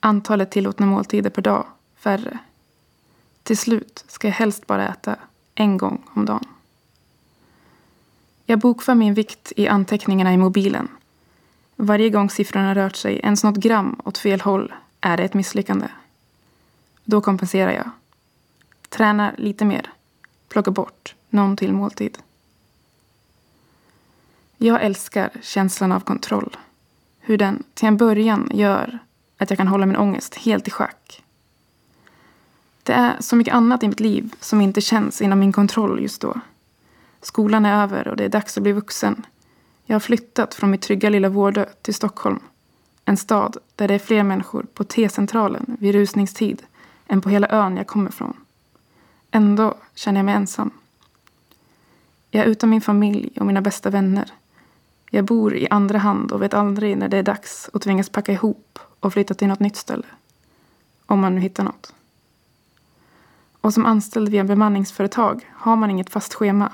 Antalet 0.00 0.50
tillåtna 0.50 0.86
måltider 0.86 1.30
per 1.30 1.42
dag 1.42 1.66
färre. 1.96 2.38
Till 3.46 3.58
slut 3.58 4.04
ska 4.08 4.28
jag 4.28 4.34
helst 4.34 4.66
bara 4.66 4.88
äta 4.88 5.16
en 5.54 5.78
gång 5.78 6.02
om 6.14 6.24
dagen. 6.24 6.44
Jag 8.44 8.58
bokför 8.58 8.94
min 8.94 9.14
vikt 9.14 9.52
i 9.56 9.68
anteckningarna 9.68 10.32
i 10.32 10.36
mobilen. 10.36 10.88
Varje 11.76 12.10
gång 12.10 12.30
siffrorna 12.30 12.74
rört 12.74 12.96
sig 12.96 13.18
ens 13.18 13.44
något 13.44 13.56
gram 13.56 14.00
åt 14.04 14.18
fel 14.18 14.40
håll 14.40 14.74
är 15.00 15.16
det 15.16 15.22
ett 15.22 15.34
misslyckande. 15.34 15.88
Då 17.04 17.20
kompenserar 17.20 17.72
jag. 17.72 17.90
Tränar 18.88 19.34
lite 19.38 19.64
mer. 19.64 19.92
Plockar 20.48 20.72
bort 20.72 21.14
någon 21.30 21.56
till 21.56 21.72
måltid. 21.72 22.18
Jag 24.56 24.82
älskar 24.82 25.30
känslan 25.42 25.92
av 25.92 26.00
kontroll. 26.00 26.56
Hur 27.20 27.38
den 27.38 27.62
till 27.74 27.88
en 27.88 27.96
början 27.96 28.50
gör 28.54 28.98
att 29.38 29.50
jag 29.50 29.56
kan 29.56 29.68
hålla 29.68 29.86
min 29.86 29.96
ångest 29.96 30.34
helt 30.34 30.68
i 30.68 30.70
schack. 30.70 31.22
Det 32.86 32.92
är 32.92 33.16
så 33.20 33.36
mycket 33.36 33.54
annat 33.54 33.82
i 33.82 33.88
mitt 33.88 34.00
liv 34.00 34.34
som 34.40 34.60
inte 34.60 34.80
känns 34.80 35.22
inom 35.22 35.38
min 35.38 35.52
kontroll 35.52 36.02
just 36.02 36.20
då. 36.20 36.40
Skolan 37.22 37.66
är 37.66 37.82
över 37.82 38.08
och 38.08 38.16
det 38.16 38.24
är 38.24 38.28
dags 38.28 38.56
att 38.56 38.62
bli 38.62 38.72
vuxen. 38.72 39.26
Jag 39.84 39.94
har 39.94 40.00
flyttat 40.00 40.54
från 40.54 40.70
mitt 40.70 40.82
trygga 40.82 41.10
lilla 41.10 41.28
Vårdö 41.28 41.64
till 41.82 41.94
Stockholm. 41.94 42.40
En 43.04 43.16
stad 43.16 43.56
där 43.76 43.88
det 43.88 43.94
är 43.94 43.98
fler 43.98 44.22
människor 44.22 44.66
på 44.74 44.84
T-centralen 44.84 45.76
vid 45.80 45.94
rusningstid 45.94 46.62
än 47.06 47.20
på 47.20 47.28
hela 47.28 47.48
ön 47.48 47.76
jag 47.76 47.86
kommer 47.86 48.10
från. 48.10 48.36
Ändå 49.30 49.74
känner 49.94 50.18
jag 50.18 50.24
mig 50.24 50.34
ensam. 50.34 50.70
Jag 52.30 52.44
är 52.44 52.48
utan 52.48 52.70
min 52.70 52.80
familj 52.80 53.32
och 53.40 53.46
mina 53.46 53.60
bästa 53.60 53.90
vänner. 53.90 54.32
Jag 55.10 55.24
bor 55.24 55.56
i 55.56 55.68
andra 55.70 55.98
hand 55.98 56.32
och 56.32 56.42
vet 56.42 56.54
aldrig 56.54 56.98
när 56.98 57.08
det 57.08 57.16
är 57.16 57.22
dags 57.22 57.70
att 57.72 57.82
tvingas 57.82 58.08
packa 58.08 58.32
ihop 58.32 58.78
och 59.00 59.12
flytta 59.12 59.34
till 59.34 59.48
något 59.48 59.60
nytt 59.60 59.76
ställe. 59.76 60.06
Om 61.06 61.20
man 61.20 61.34
nu 61.34 61.40
hittar 61.40 61.64
något. 61.64 61.92
Och 63.66 63.74
som 63.74 63.86
anställd 63.86 64.28
vid 64.28 64.40
en 64.40 64.46
bemanningsföretag 64.46 65.50
har 65.54 65.76
man 65.76 65.90
inget 65.90 66.10
fast 66.10 66.34
schema. 66.34 66.72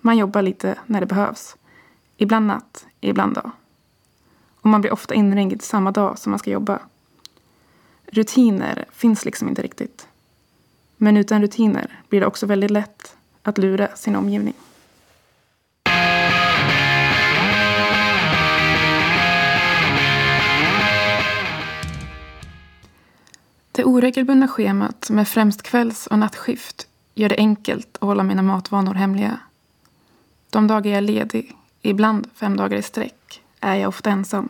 Man 0.00 0.18
jobbar 0.18 0.42
lite 0.42 0.78
när 0.86 1.00
det 1.00 1.06
behövs. 1.06 1.56
Ibland 2.16 2.46
natt, 2.46 2.86
ibland 3.00 3.34
dag. 3.34 3.50
Och 4.60 4.66
man 4.66 4.80
blir 4.80 4.92
ofta 4.92 5.14
inringd 5.14 5.62
samma 5.62 5.90
dag 5.90 6.18
som 6.18 6.30
man 6.30 6.38
ska 6.38 6.50
jobba. 6.50 6.78
Rutiner 8.06 8.84
finns 8.92 9.24
liksom 9.24 9.48
inte 9.48 9.62
riktigt. 9.62 10.08
Men 10.96 11.16
utan 11.16 11.42
rutiner 11.42 12.00
blir 12.08 12.20
det 12.20 12.26
också 12.26 12.46
väldigt 12.46 12.70
lätt 12.70 13.16
att 13.42 13.58
lura 13.58 13.88
sin 13.96 14.16
omgivning. 14.16 14.54
Det 23.74 23.84
oregelbundna 23.84 24.48
schemat 24.48 25.10
med 25.10 25.28
främst 25.28 25.62
kvälls 25.62 26.06
och 26.06 26.18
nattskift 26.18 26.88
gör 27.14 27.28
det 27.28 27.36
enkelt 27.36 27.88
att 28.00 28.06
hålla 28.06 28.22
mina 28.22 28.42
matvanor 28.42 28.94
hemliga. 28.94 29.38
De 30.50 30.66
dagar 30.66 30.90
jag 30.90 30.98
är 30.98 31.00
ledig, 31.00 31.56
ibland 31.82 32.30
fem 32.34 32.56
dagar 32.56 32.76
i 32.76 32.82
sträck, 32.82 33.42
är 33.60 33.74
jag 33.74 33.88
ofta 33.88 34.10
ensam. 34.10 34.48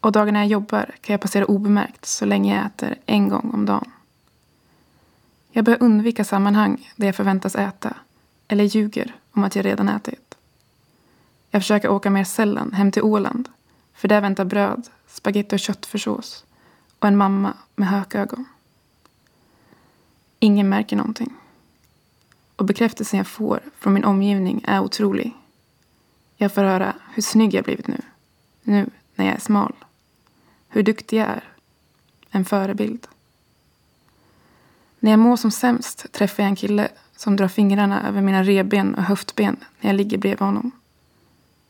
Och 0.00 0.12
dagarna 0.12 0.38
jag 0.38 0.46
jobbar 0.46 0.90
kan 1.00 1.14
jag 1.14 1.20
passera 1.20 1.44
obemärkt 1.44 2.06
så 2.06 2.24
länge 2.24 2.56
jag 2.56 2.66
äter 2.66 2.98
en 3.06 3.28
gång 3.28 3.50
om 3.54 3.66
dagen. 3.66 3.90
Jag 5.50 5.64
börjar 5.64 5.82
undvika 5.82 6.24
sammanhang 6.24 6.90
där 6.96 7.06
jag 7.06 7.16
förväntas 7.16 7.54
äta 7.54 7.96
eller 8.48 8.64
ljuger 8.64 9.14
om 9.32 9.44
att 9.44 9.56
jag 9.56 9.64
redan 9.64 9.88
ätit. 9.88 10.34
Jag 11.50 11.62
försöker 11.62 11.88
åka 11.88 12.10
mer 12.10 12.24
sällan 12.24 12.72
hem 12.72 12.92
till 12.92 13.02
Åland 13.02 13.48
för 13.94 14.08
där 14.08 14.20
väntar 14.20 14.44
bröd, 14.44 14.88
spaghetti 15.06 15.56
och 15.56 15.60
köttfärssås 15.60 16.44
och 17.04 17.08
en 17.08 17.16
mamma 17.16 17.54
med 17.76 17.88
hökögon. 17.88 18.44
Ingen 20.38 20.68
märker 20.68 20.96
någonting. 20.96 21.34
och 22.56 22.64
bekräftelsen 22.64 23.18
jag 23.18 23.26
får 23.26 23.60
från 23.78 23.92
min 23.92 24.04
omgivning 24.04 24.64
är 24.66 24.80
otrolig. 24.80 25.32
Jag 26.36 26.54
får 26.54 26.62
höra 26.62 26.96
hur 27.14 27.22
snygg 27.22 27.54
jag 27.54 27.64
blivit 27.64 27.86
nu. 27.86 28.00
Nu 28.62 28.90
när 29.14 29.24
jag 29.26 29.34
är 29.34 29.40
smal. 29.40 29.74
Hur 30.68 30.82
duktig 30.82 31.18
jag 31.18 31.28
är. 31.28 31.44
En 32.30 32.44
förebild. 32.44 33.06
När 34.98 35.10
jag 35.10 35.20
mår 35.20 35.36
som 35.36 35.50
sämst 35.50 36.12
träffar 36.12 36.42
jag 36.42 36.50
en 36.50 36.56
kille 36.56 36.88
som 37.16 37.36
drar 37.36 37.48
fingrarna 37.48 38.08
över 38.08 38.20
mina 38.20 38.42
reben 38.42 38.94
och 38.94 39.02
höftben 39.02 39.56
när 39.80 39.90
jag 39.90 39.96
ligger 39.96 40.18
bredvid 40.18 40.40
honom. 40.40 40.70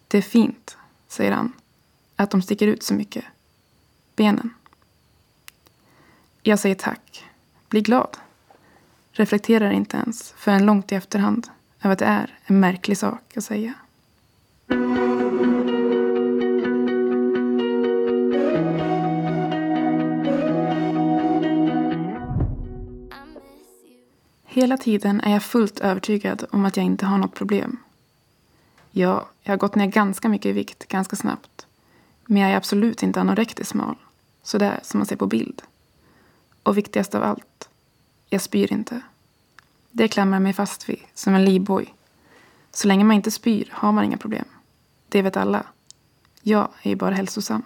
Det 0.08 0.18
är 0.18 0.22
fint, 0.22 0.76
säger 1.08 1.32
han, 1.32 1.52
att 2.16 2.30
de 2.30 2.42
sticker 2.42 2.66
ut 2.66 2.82
så 2.82 2.94
mycket. 2.94 3.24
Benen. 4.16 4.50
Jag 6.46 6.58
säger 6.58 6.74
tack. 6.74 7.24
Blir 7.68 7.80
glad. 7.80 8.16
Reflekterar 9.12 9.70
inte 9.70 9.96
ens 9.96 10.32
förrän 10.32 10.66
långt 10.66 10.92
i 10.92 10.94
efterhand 10.94 11.48
över 11.82 11.92
att 11.92 11.98
det 11.98 12.04
är 12.04 12.38
en 12.44 12.60
märklig 12.60 12.98
sak 12.98 13.36
att 13.36 13.44
säga. 13.44 13.74
Hela 24.44 24.76
tiden 24.76 25.20
är 25.20 25.32
jag 25.32 25.42
fullt 25.42 25.80
övertygad 25.80 26.44
om 26.50 26.64
att 26.64 26.76
jag 26.76 26.86
inte 26.86 27.06
har 27.06 27.18
något 27.18 27.34
problem. 27.34 27.76
Ja, 28.90 29.28
jag 29.42 29.52
har 29.52 29.58
gått 29.58 29.74
ner 29.74 29.86
ganska 29.86 30.28
mycket 30.28 30.46
i 30.46 30.52
vikt 30.52 30.88
ganska 30.88 31.16
snabbt. 31.16 31.66
Men 32.26 32.42
jag 32.42 32.50
är 32.50 32.56
absolut 32.56 33.02
inte 33.02 33.20
anorektiskt 33.20 33.70
smal. 33.70 33.96
Sådär 34.42 34.80
som 34.82 34.98
man 34.98 35.06
ser 35.06 35.16
på 35.16 35.26
bild. 35.26 35.62
Och 36.64 36.78
viktigast 36.78 37.14
av 37.14 37.22
allt, 37.22 37.68
jag 38.28 38.40
spyr 38.40 38.72
inte. 38.72 39.00
Det 39.90 40.08
klamrar 40.08 40.40
mig 40.40 40.52
fast 40.52 40.88
vid, 40.88 41.00
som 41.14 41.34
en 41.34 41.44
livboj. 41.44 41.94
Så 42.70 42.88
länge 42.88 43.04
man 43.04 43.16
inte 43.16 43.30
spyr 43.30 43.68
har 43.72 43.92
man 43.92 44.04
inga 44.04 44.16
problem. 44.16 44.44
Det 45.08 45.22
vet 45.22 45.36
alla. 45.36 45.66
Jag 46.42 46.68
är 46.82 46.90
ju 46.90 46.96
bara 46.96 47.14
hälsosam. 47.14 47.62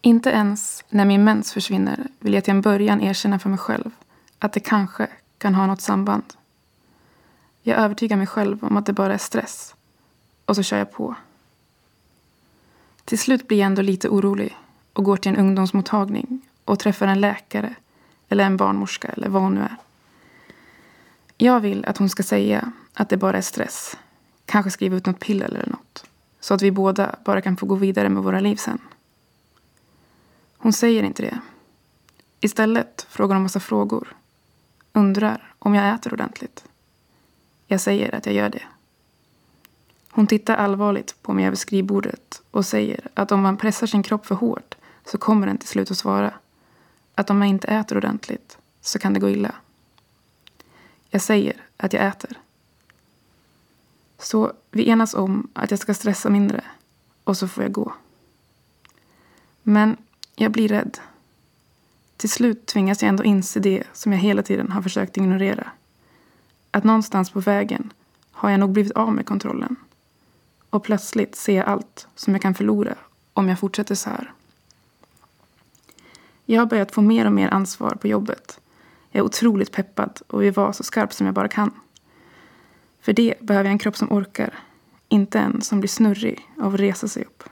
Inte 0.00 0.30
ens 0.30 0.84
när 0.88 1.04
min 1.04 1.24
mens 1.24 1.52
försvinner 1.52 2.08
vill 2.18 2.34
jag 2.34 2.44
till 2.44 2.50
en 2.50 2.60
början 2.60 3.00
erkänna 3.00 3.38
för 3.38 3.48
mig 3.48 3.58
själv 3.58 3.90
att 4.38 4.52
det 4.52 4.60
kanske 4.60 5.08
kan 5.38 5.54
ha 5.54 5.66
något 5.66 5.80
samband. 5.80 6.24
Jag 7.62 7.78
övertygar 7.78 8.16
mig 8.16 8.26
själv 8.26 8.64
om 8.64 8.76
att 8.76 8.86
det 8.86 8.92
bara 8.92 9.14
är 9.14 9.18
stress. 9.18 9.74
Och 10.44 10.56
så 10.56 10.62
kör 10.62 10.78
jag 10.78 10.92
på. 10.92 11.14
Till 13.04 13.18
slut 13.18 13.48
blir 13.48 13.58
jag 13.58 13.66
ändå 13.66 13.82
lite 13.82 14.08
orolig 14.08 14.56
och 14.92 15.04
går 15.04 15.16
till 15.16 15.32
en 15.32 15.36
ungdomsmottagning 15.36 16.40
och 16.64 16.78
träffar 16.78 17.06
en 17.06 17.20
läkare 17.20 17.74
eller 18.28 18.44
en 18.44 18.56
barnmorska 18.56 19.08
eller 19.08 19.28
vad 19.28 19.42
hon 19.42 19.54
nu 19.54 19.60
är. 19.60 19.76
Jag 21.36 21.60
vill 21.60 21.84
att 21.84 21.98
hon 21.98 22.08
ska 22.08 22.22
säga 22.22 22.72
att 22.94 23.08
det 23.08 23.16
bara 23.16 23.36
är 23.36 23.42
stress. 23.42 23.96
Kanske 24.46 24.70
skriva 24.70 24.96
ut 24.96 25.06
något 25.06 25.20
piller 25.20 25.46
eller 25.46 25.66
något. 25.66 26.04
Så 26.40 26.54
att 26.54 26.62
vi 26.62 26.70
båda 26.70 27.16
bara 27.24 27.40
kan 27.40 27.56
få 27.56 27.66
gå 27.66 27.74
vidare 27.74 28.08
med 28.08 28.22
våra 28.22 28.40
liv 28.40 28.56
sen. 28.56 28.78
Hon 30.58 30.72
säger 30.72 31.02
inte 31.02 31.22
det. 31.22 31.40
Istället 32.40 33.06
frågar 33.10 33.34
hon 33.34 33.42
massa 33.42 33.60
frågor. 33.60 34.16
Undrar 34.92 35.54
om 35.58 35.74
jag 35.74 35.94
äter 35.94 36.12
ordentligt. 36.12 36.64
Jag 37.66 37.80
säger 37.80 38.14
att 38.14 38.26
jag 38.26 38.34
gör 38.34 38.48
det. 38.48 38.62
Hon 40.10 40.26
tittar 40.26 40.56
allvarligt 40.56 41.14
på 41.22 41.32
mig 41.32 41.46
över 41.46 41.56
skrivbordet 41.56 42.42
och 42.50 42.66
säger 42.66 43.08
att 43.14 43.32
om 43.32 43.40
man 43.40 43.56
pressar 43.56 43.86
sin 43.86 44.02
kropp 44.02 44.26
för 44.26 44.34
hårt 44.34 44.74
så 45.04 45.18
kommer 45.18 45.46
den 45.46 45.58
till 45.58 45.68
slut 45.68 45.90
att 45.90 45.98
svara. 45.98 46.34
Att 47.14 47.30
om 47.30 47.42
jag 47.42 47.48
inte 47.48 47.68
äter 47.68 47.96
ordentligt 47.96 48.58
så 48.80 48.98
kan 48.98 49.14
det 49.14 49.20
gå 49.20 49.28
illa. 49.28 49.54
Jag 51.10 51.22
säger 51.22 51.64
att 51.76 51.92
jag 51.92 52.06
äter. 52.06 52.38
Så 54.18 54.52
vi 54.70 54.88
enas 54.88 55.14
om 55.14 55.48
att 55.52 55.70
jag 55.70 55.80
ska 55.80 55.94
stressa 55.94 56.30
mindre 56.30 56.64
och 57.24 57.36
så 57.36 57.48
får 57.48 57.64
jag 57.64 57.72
gå. 57.72 57.92
Men 59.62 59.96
jag 60.34 60.52
blir 60.52 60.68
rädd. 60.68 60.98
Till 62.16 62.30
slut 62.30 62.66
tvingas 62.66 63.02
jag 63.02 63.08
ändå 63.08 63.24
inse 63.24 63.60
det 63.60 63.84
som 63.92 64.12
jag 64.12 64.18
hela 64.18 64.42
tiden 64.42 64.72
har 64.72 64.82
försökt 64.82 65.16
ignorera. 65.16 65.70
Att 66.70 66.84
någonstans 66.84 67.30
på 67.30 67.40
vägen 67.40 67.92
har 68.30 68.50
jag 68.50 68.60
nog 68.60 68.70
blivit 68.70 68.92
av 68.92 69.12
med 69.12 69.26
kontrollen. 69.26 69.76
Och 70.70 70.84
plötsligt 70.84 71.36
ser 71.36 71.56
jag 71.56 71.66
allt 71.66 72.08
som 72.14 72.32
jag 72.32 72.42
kan 72.42 72.54
förlora 72.54 72.94
om 73.32 73.48
jag 73.48 73.58
fortsätter 73.58 73.94
så 73.94 74.10
här. 74.10 74.32
Jag 76.50 76.60
har 76.60 76.66
börjat 76.66 76.92
få 76.92 77.02
mer 77.02 77.26
och 77.26 77.32
mer 77.32 77.48
ansvar 77.48 77.90
på 77.90 78.08
jobbet. 78.08 78.60
Jag 79.10 79.20
är 79.20 79.24
otroligt 79.24 79.72
peppad 79.72 80.20
och 80.26 80.42
vill 80.42 80.52
vara 80.52 80.72
så 80.72 80.82
skarp 80.82 81.12
som 81.12 81.26
jag 81.26 81.34
bara 81.34 81.48
kan. 81.48 81.70
För 83.00 83.12
det 83.12 83.34
behöver 83.40 83.64
jag 83.64 83.72
en 83.72 83.78
kropp 83.78 83.96
som 83.96 84.12
orkar, 84.12 84.58
inte 85.08 85.38
en 85.38 85.62
som 85.62 85.80
blir 85.80 85.88
snurrig 85.88 86.48
av 86.58 86.74
att 86.74 86.80
resa 86.80 87.08
sig 87.08 87.24
upp. 87.24 87.42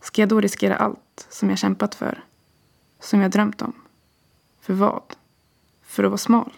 Ska 0.00 0.22
jag 0.22 0.28
då 0.28 0.40
riskera 0.40 0.76
allt 0.76 1.26
som 1.28 1.50
jag 1.50 1.58
kämpat 1.58 1.94
för? 1.94 2.24
Som 3.00 3.20
jag 3.20 3.30
drömt 3.30 3.62
om? 3.62 3.72
För 4.60 4.74
vad? 4.74 5.16
För 5.82 6.04
att 6.04 6.10
vara 6.10 6.18
smal? 6.18 6.52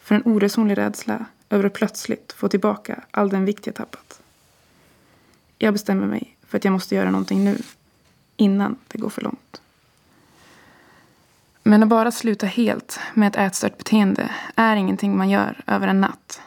För 0.00 0.14
en 0.14 0.22
oresonlig 0.24 0.78
rädsla 0.78 1.24
över 1.50 1.64
att 1.64 1.74
plötsligt 1.74 2.32
få 2.32 2.48
tillbaka 2.48 3.04
all 3.10 3.28
den 3.28 3.44
vikt 3.44 3.66
jag 3.66 3.74
tappat? 3.74 4.20
Jag 5.58 5.72
bestämmer 5.72 6.06
mig 6.06 6.36
för 6.46 6.58
att 6.58 6.64
jag 6.64 6.72
måste 6.72 6.94
göra 6.94 7.10
någonting 7.10 7.44
nu. 7.44 7.58
Innan 8.36 8.76
det 8.88 8.98
går 8.98 9.10
för 9.10 9.22
långt. 9.22 9.62
Men 11.68 11.82
att 11.82 11.88
bara 11.88 12.10
sluta 12.10 12.46
helt 12.46 13.00
med 13.14 13.28
ett 13.28 13.36
ätstört 13.36 13.78
beteende 13.78 14.30
är 14.54 14.76
ingenting 14.76 15.16
man 15.16 15.30
gör 15.30 15.62
över 15.66 15.88
en 15.88 16.00
natt. 16.00 16.40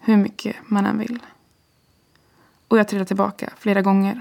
Hur 0.00 0.16
mycket 0.16 0.56
man 0.66 0.86
än 0.86 0.98
vill. 0.98 1.18
Och 2.68 2.78
jag 2.78 2.88
trillar 2.88 3.04
tillbaka 3.04 3.52
flera 3.58 3.82
gånger. 3.82 4.20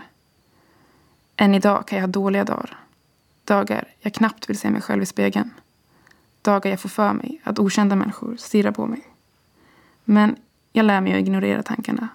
Än 1.36 1.56
idag 1.56 1.88
kan 1.88 1.98
jag 1.98 2.04
ha 2.04 2.12
dåliga 2.12 2.44
dagar. 2.44 2.80
Dagar 3.44 3.88
jag 4.00 4.14
knappt 4.14 4.50
vill 4.50 4.60
se 4.60 4.70
mig 4.70 4.82
själv 4.82 5.04
i 5.04 5.06
spegeln. 5.06 5.54
Dagar 6.42 6.72
jag 6.72 6.80
får 6.80 6.90
för 6.90 7.14
mig 7.14 7.42
att 7.44 7.60
okända 7.60 7.96
människor 7.96 8.36
stirrar 8.38 8.72
på 8.72 8.86
mig. 8.86 9.08
Men 10.04 10.36
jag 10.72 10.86
lär 10.86 11.02
mig 11.02 11.14
att 11.14 11.20
ignorera 11.20 11.64
tankarna. 11.64 12.08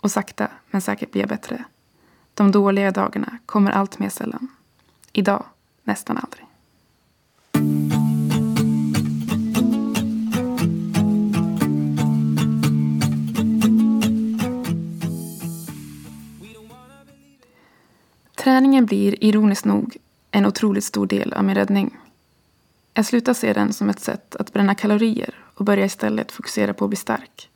Och 0.00 0.10
sakta 0.10 0.48
men 0.70 0.80
säkert 0.80 1.10
blir 1.10 1.22
jag 1.22 1.28
bättre. 1.28 1.64
De 2.34 2.50
dåliga 2.50 2.90
dagarna 2.90 3.38
kommer 3.46 3.70
allt 3.70 3.98
mer 3.98 4.08
sällan. 4.08 4.48
Idag 5.12 5.44
nästan 5.82 6.18
aldrig. 6.18 6.46
Träningen 18.44 18.86
blir 18.86 19.24
ironiskt 19.24 19.64
nog 19.64 19.96
en 20.30 20.46
otroligt 20.46 20.84
stor 20.84 21.06
del 21.06 21.32
av 21.32 21.44
min 21.44 21.54
räddning. 21.54 21.98
Jag 22.94 23.06
slutar 23.06 23.34
se 23.34 23.52
den 23.52 23.72
som 23.72 23.90
ett 23.90 24.00
sätt 24.00 24.36
att 24.36 24.52
bränna 24.52 24.74
kalorier 24.74 25.34
och 25.54 25.64
börjar 25.64 25.86
istället 25.86 26.32
fokusera 26.32 26.74
på 26.74 26.84
att 26.84 26.88
bli 26.88 26.96
stark. 26.96 27.50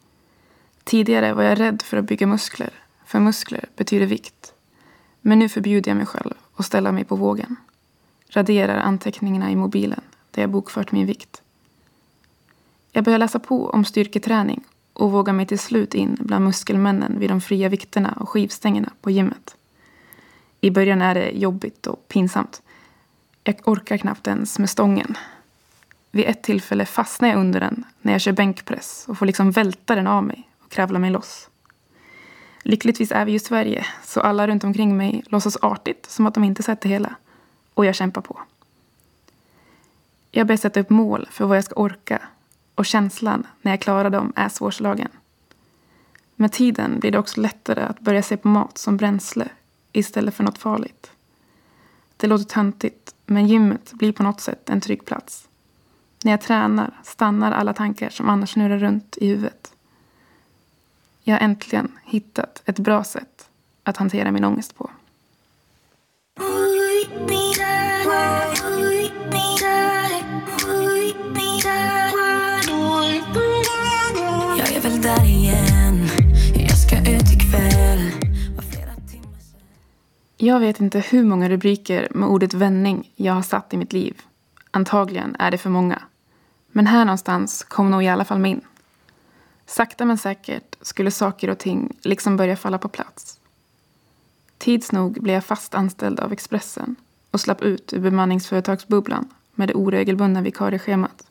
Tidigare 0.84 1.34
var 1.34 1.42
jag 1.42 1.60
rädd 1.60 1.82
för 1.82 1.96
att 1.96 2.04
bygga 2.04 2.26
muskler, 2.26 2.70
för 3.04 3.20
muskler 3.20 3.64
betyder 3.76 4.06
vikt. 4.06 4.52
Men 5.20 5.38
nu 5.38 5.48
förbjuder 5.48 5.90
jag 5.90 5.96
mig 5.96 6.06
själv 6.06 6.34
att 6.56 6.66
ställa 6.66 6.92
mig 6.92 7.04
på 7.04 7.16
vågen. 7.16 7.56
Raderar 8.30 8.78
anteckningarna 8.78 9.50
i 9.50 9.56
mobilen 9.56 10.00
där 10.30 10.42
jag 10.42 10.50
bokfört 10.50 10.92
min 10.92 11.06
vikt. 11.06 11.42
Jag 12.92 13.04
börjar 13.04 13.18
läsa 13.18 13.38
på 13.38 13.70
om 13.70 13.84
styrketräning 13.84 14.64
och 14.92 15.12
vågar 15.12 15.32
mig 15.32 15.46
till 15.46 15.58
slut 15.58 15.94
in 15.94 16.16
bland 16.20 16.44
muskelmännen 16.44 17.18
vid 17.18 17.30
de 17.30 17.40
fria 17.40 17.68
vikterna 17.68 18.12
och 18.20 18.28
skivstängerna 18.28 18.92
på 19.00 19.10
gymmet. 19.10 19.56
I 20.60 20.70
början 20.70 21.02
är 21.02 21.14
det 21.14 21.30
jobbigt 21.30 21.86
och 21.86 22.08
pinsamt. 22.08 22.62
Jag 23.44 23.56
orkar 23.64 23.96
knappt 23.96 24.26
ens 24.26 24.58
med 24.58 24.70
stången. 24.70 25.16
Vid 26.10 26.24
ett 26.24 26.42
tillfälle 26.42 26.84
fastnar 26.84 27.28
jag 27.28 27.38
under 27.38 27.60
den 27.60 27.84
när 28.02 28.12
jag 28.12 28.20
kör 28.20 28.32
bänkpress 28.32 29.04
och 29.08 29.18
får 29.18 29.26
liksom 29.26 29.50
välta 29.50 29.94
den 29.94 30.06
av 30.06 30.24
mig 30.24 30.48
och 30.58 30.70
kravla 30.70 30.98
mig 30.98 31.10
loss. 31.10 31.48
Lyckligtvis 32.62 33.12
är 33.12 33.24
vi 33.24 33.34
i 33.34 33.38
Sverige, 33.38 33.86
så 34.04 34.20
alla 34.20 34.46
runt 34.46 34.64
omkring 34.64 34.96
mig 34.96 35.22
låtsas 35.26 35.56
artigt 35.62 36.10
som 36.10 36.26
att 36.26 36.34
de 36.34 36.44
inte 36.44 36.62
sett 36.62 36.80
det 36.80 36.88
hela. 36.88 37.14
Och 37.78 37.86
jag 37.86 37.94
kämpar 37.94 38.20
på. 38.20 38.40
Jag 40.30 40.46
börjar 40.46 40.56
sätta 40.56 40.80
upp 40.80 40.90
mål 40.90 41.28
för 41.30 41.46
vad 41.46 41.56
jag 41.56 41.64
ska 41.64 41.74
orka 41.74 42.22
och 42.74 42.86
känslan 42.86 43.46
när 43.62 43.72
jag 43.72 43.80
klarar 43.80 44.10
dem 44.10 44.32
är 44.36 44.48
svårslagen. 44.48 45.08
Med 46.36 46.52
tiden 46.52 47.00
blir 47.00 47.10
det 47.10 47.18
också 47.18 47.40
lättare 47.40 47.80
att 47.82 48.00
börja 48.00 48.22
se 48.22 48.36
på 48.36 48.48
mat 48.48 48.78
som 48.78 48.96
bränsle 48.96 49.48
istället 49.92 50.34
för 50.34 50.44
något 50.44 50.58
farligt. 50.58 51.10
Det 52.16 52.26
låter 52.26 52.44
töntigt, 52.44 53.14
men 53.26 53.46
gymmet 53.46 53.92
blir 53.92 54.12
på 54.12 54.22
något 54.22 54.40
sätt 54.40 54.70
en 54.70 54.80
trygg 54.80 55.04
plats. 55.04 55.48
När 56.24 56.32
jag 56.32 56.40
tränar 56.40 57.00
stannar 57.04 57.52
alla 57.52 57.74
tankar 57.74 58.10
som 58.10 58.28
annars 58.28 58.52
snurrar 58.52 58.78
runt 58.78 59.16
i 59.16 59.28
huvudet. 59.28 59.72
Jag 61.22 61.34
har 61.34 61.40
äntligen 61.40 61.98
hittat 62.04 62.62
ett 62.64 62.78
bra 62.78 63.04
sätt 63.04 63.50
att 63.82 63.96
hantera 63.96 64.30
min 64.30 64.44
ångest 64.44 64.76
på. 64.76 64.90
Där 75.18 75.28
igen. 75.28 76.08
Jag 76.54 76.78
ska 76.78 76.98
ut 76.98 77.32
ikväll. 77.32 78.12
Jag 80.36 80.60
vet 80.60 80.80
inte 80.80 80.98
hur 80.98 81.24
många 81.24 81.48
rubriker 81.48 82.08
med 82.10 82.28
ordet 82.28 82.54
vändning 82.54 83.12
jag 83.16 83.32
har 83.32 83.42
satt 83.42 83.74
i 83.74 83.76
mitt 83.76 83.92
liv. 83.92 84.22
Antagligen 84.70 85.36
är 85.38 85.50
det 85.50 85.58
för 85.58 85.70
många. 85.70 86.02
Men 86.72 86.86
här 86.86 87.04
någonstans 87.04 87.64
kom 87.68 87.90
nog 87.90 88.04
i 88.04 88.08
alla 88.08 88.24
fall 88.24 88.38
min. 88.38 88.60
Sakta 89.66 90.04
men 90.04 90.18
säkert 90.18 90.76
skulle 90.80 91.10
saker 91.10 91.50
och 91.50 91.58
ting 91.58 91.96
liksom 92.02 92.36
börja 92.36 92.56
falla 92.56 92.78
på 92.78 92.88
plats. 92.88 93.40
Tids 94.58 94.92
nog 94.92 95.22
blev 95.22 95.34
jag 95.34 95.44
fast 95.44 95.74
anställd 95.74 96.20
av 96.20 96.32
Expressen 96.32 96.96
och 97.30 97.40
slapp 97.40 97.62
ut 97.62 97.92
ur 97.92 98.00
bemanningsföretagsbubblan 98.00 99.28
med 99.54 99.68
det 99.68 99.74
oregelbundna 99.74 100.42
vikarieschemat. 100.42 101.26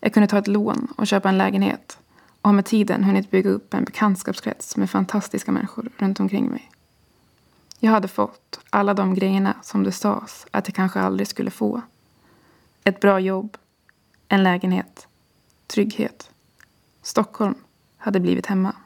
Jag 0.00 0.14
kunde 0.14 0.26
ta 0.26 0.38
ett 0.38 0.48
lån 0.48 0.88
och 0.96 1.06
köpa 1.06 1.28
en 1.28 1.38
lägenhet 1.38 1.98
och 2.42 2.48
har 2.48 2.54
med 2.54 2.64
tiden 2.64 3.04
hunnit 3.04 3.30
bygga 3.30 3.50
upp 3.50 3.74
en 3.74 3.84
bekantskapskrets 3.84 4.76
med 4.76 4.90
fantastiska 4.90 5.52
människor 5.52 5.88
runt 5.98 6.20
omkring 6.20 6.50
mig. 6.50 6.70
Jag 7.78 7.90
hade 7.90 8.08
fått 8.08 8.60
alla 8.70 8.94
de 8.94 9.14
grejerna 9.14 9.56
som 9.62 9.84
det 9.84 9.92
sades 9.92 10.46
att 10.50 10.68
jag 10.68 10.74
kanske 10.74 11.00
aldrig 11.00 11.28
skulle 11.28 11.50
få. 11.50 11.82
Ett 12.84 13.00
bra 13.00 13.20
jobb, 13.20 13.56
en 14.28 14.42
lägenhet, 14.42 15.06
trygghet. 15.66 16.30
Stockholm 17.02 17.54
hade 17.96 18.20
blivit 18.20 18.46
hemma. 18.46 18.76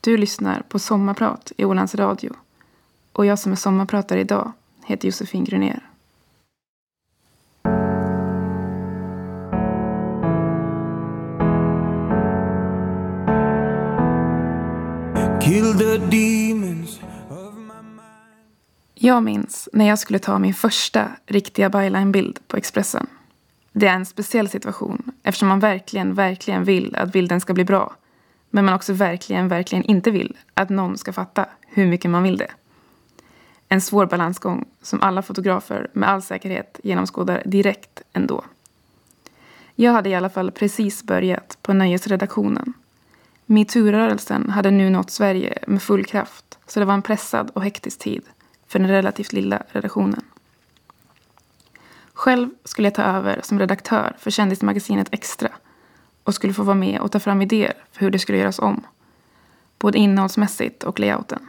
Du 0.00 0.16
lyssnar 0.16 0.62
på 0.68 0.78
Sommarprat 0.78 1.52
i 1.56 1.64
Ålands 1.64 1.94
Radio 1.94 2.32
och 3.12 3.26
jag 3.26 3.38
som 3.38 3.52
är 3.52 3.56
sommarpratare 3.56 4.20
idag 4.20 4.52
heter 4.84 5.08
Josefin 5.08 5.44
Grunér. 5.44 5.90
Jag 18.94 19.22
minns 19.22 19.68
när 19.72 19.88
jag 19.88 19.98
skulle 19.98 20.18
ta 20.18 20.38
min 20.38 20.54
första 20.54 21.08
riktiga 21.26 21.70
byline-bild 21.70 22.38
på 22.48 22.56
Expressen. 22.56 23.06
Det 23.72 23.86
är 23.86 23.94
en 23.94 24.06
speciell 24.06 24.48
situation 24.48 25.12
eftersom 25.22 25.48
man 25.48 25.60
verkligen, 25.60 26.14
verkligen 26.14 26.64
vill 26.64 26.96
att 26.96 27.12
bilden 27.12 27.40
ska 27.40 27.54
bli 27.54 27.64
bra. 27.64 27.94
Men 28.50 28.64
man 28.64 28.74
också 28.74 28.92
verkligen, 28.92 29.48
verkligen 29.48 29.84
inte 29.84 30.10
vill 30.10 30.36
att 30.54 30.70
någon 30.70 30.98
ska 30.98 31.12
fatta 31.12 31.46
hur 31.66 31.86
mycket 31.86 32.10
man 32.10 32.22
vill 32.22 32.36
det. 32.36 32.50
En 33.68 33.80
svår 33.80 34.06
balansgång 34.06 34.64
som 34.82 35.02
alla 35.02 35.22
fotografer 35.22 35.90
med 35.92 36.08
all 36.08 36.22
säkerhet 36.22 36.80
genomskådar 36.82 37.42
direkt 37.46 38.02
ändå. 38.12 38.44
Jag 39.74 39.92
hade 39.92 40.08
i 40.08 40.14
alla 40.14 40.30
fall 40.30 40.50
precis 40.50 41.02
börjat 41.02 41.58
på 41.62 41.72
nöjesredaktionen. 41.72 42.74
Metoo-rörelsen 43.46 44.50
hade 44.50 44.70
nu 44.70 44.90
nått 44.90 45.10
Sverige 45.10 45.58
med 45.66 45.82
full 45.82 46.04
kraft 46.04 46.58
så 46.66 46.80
det 46.80 46.86
var 46.86 46.94
en 46.94 47.02
pressad 47.02 47.50
och 47.54 47.64
hektisk 47.64 47.98
tid 47.98 48.22
för 48.66 48.78
den 48.78 48.88
relativt 48.88 49.32
lilla 49.32 49.62
redaktionen. 49.68 50.22
Själv 52.12 52.48
skulle 52.64 52.86
jag 52.86 52.94
ta 52.94 53.02
över 53.02 53.40
som 53.42 53.58
redaktör 53.58 54.16
för 54.18 54.30
kändismagasinet 54.30 55.08
Extra 55.10 55.48
och 56.22 56.34
skulle 56.34 56.52
få 56.52 56.62
vara 56.62 56.74
med 56.76 57.00
och 57.00 57.12
ta 57.12 57.20
fram 57.20 57.42
idéer 57.42 57.74
för 57.92 58.00
hur 58.00 58.10
det 58.10 58.18
skulle 58.18 58.38
göras 58.38 58.58
om. 58.58 58.84
Både 59.78 59.98
innehållsmässigt 59.98 60.82
och 60.82 61.00
layouten. 61.00 61.48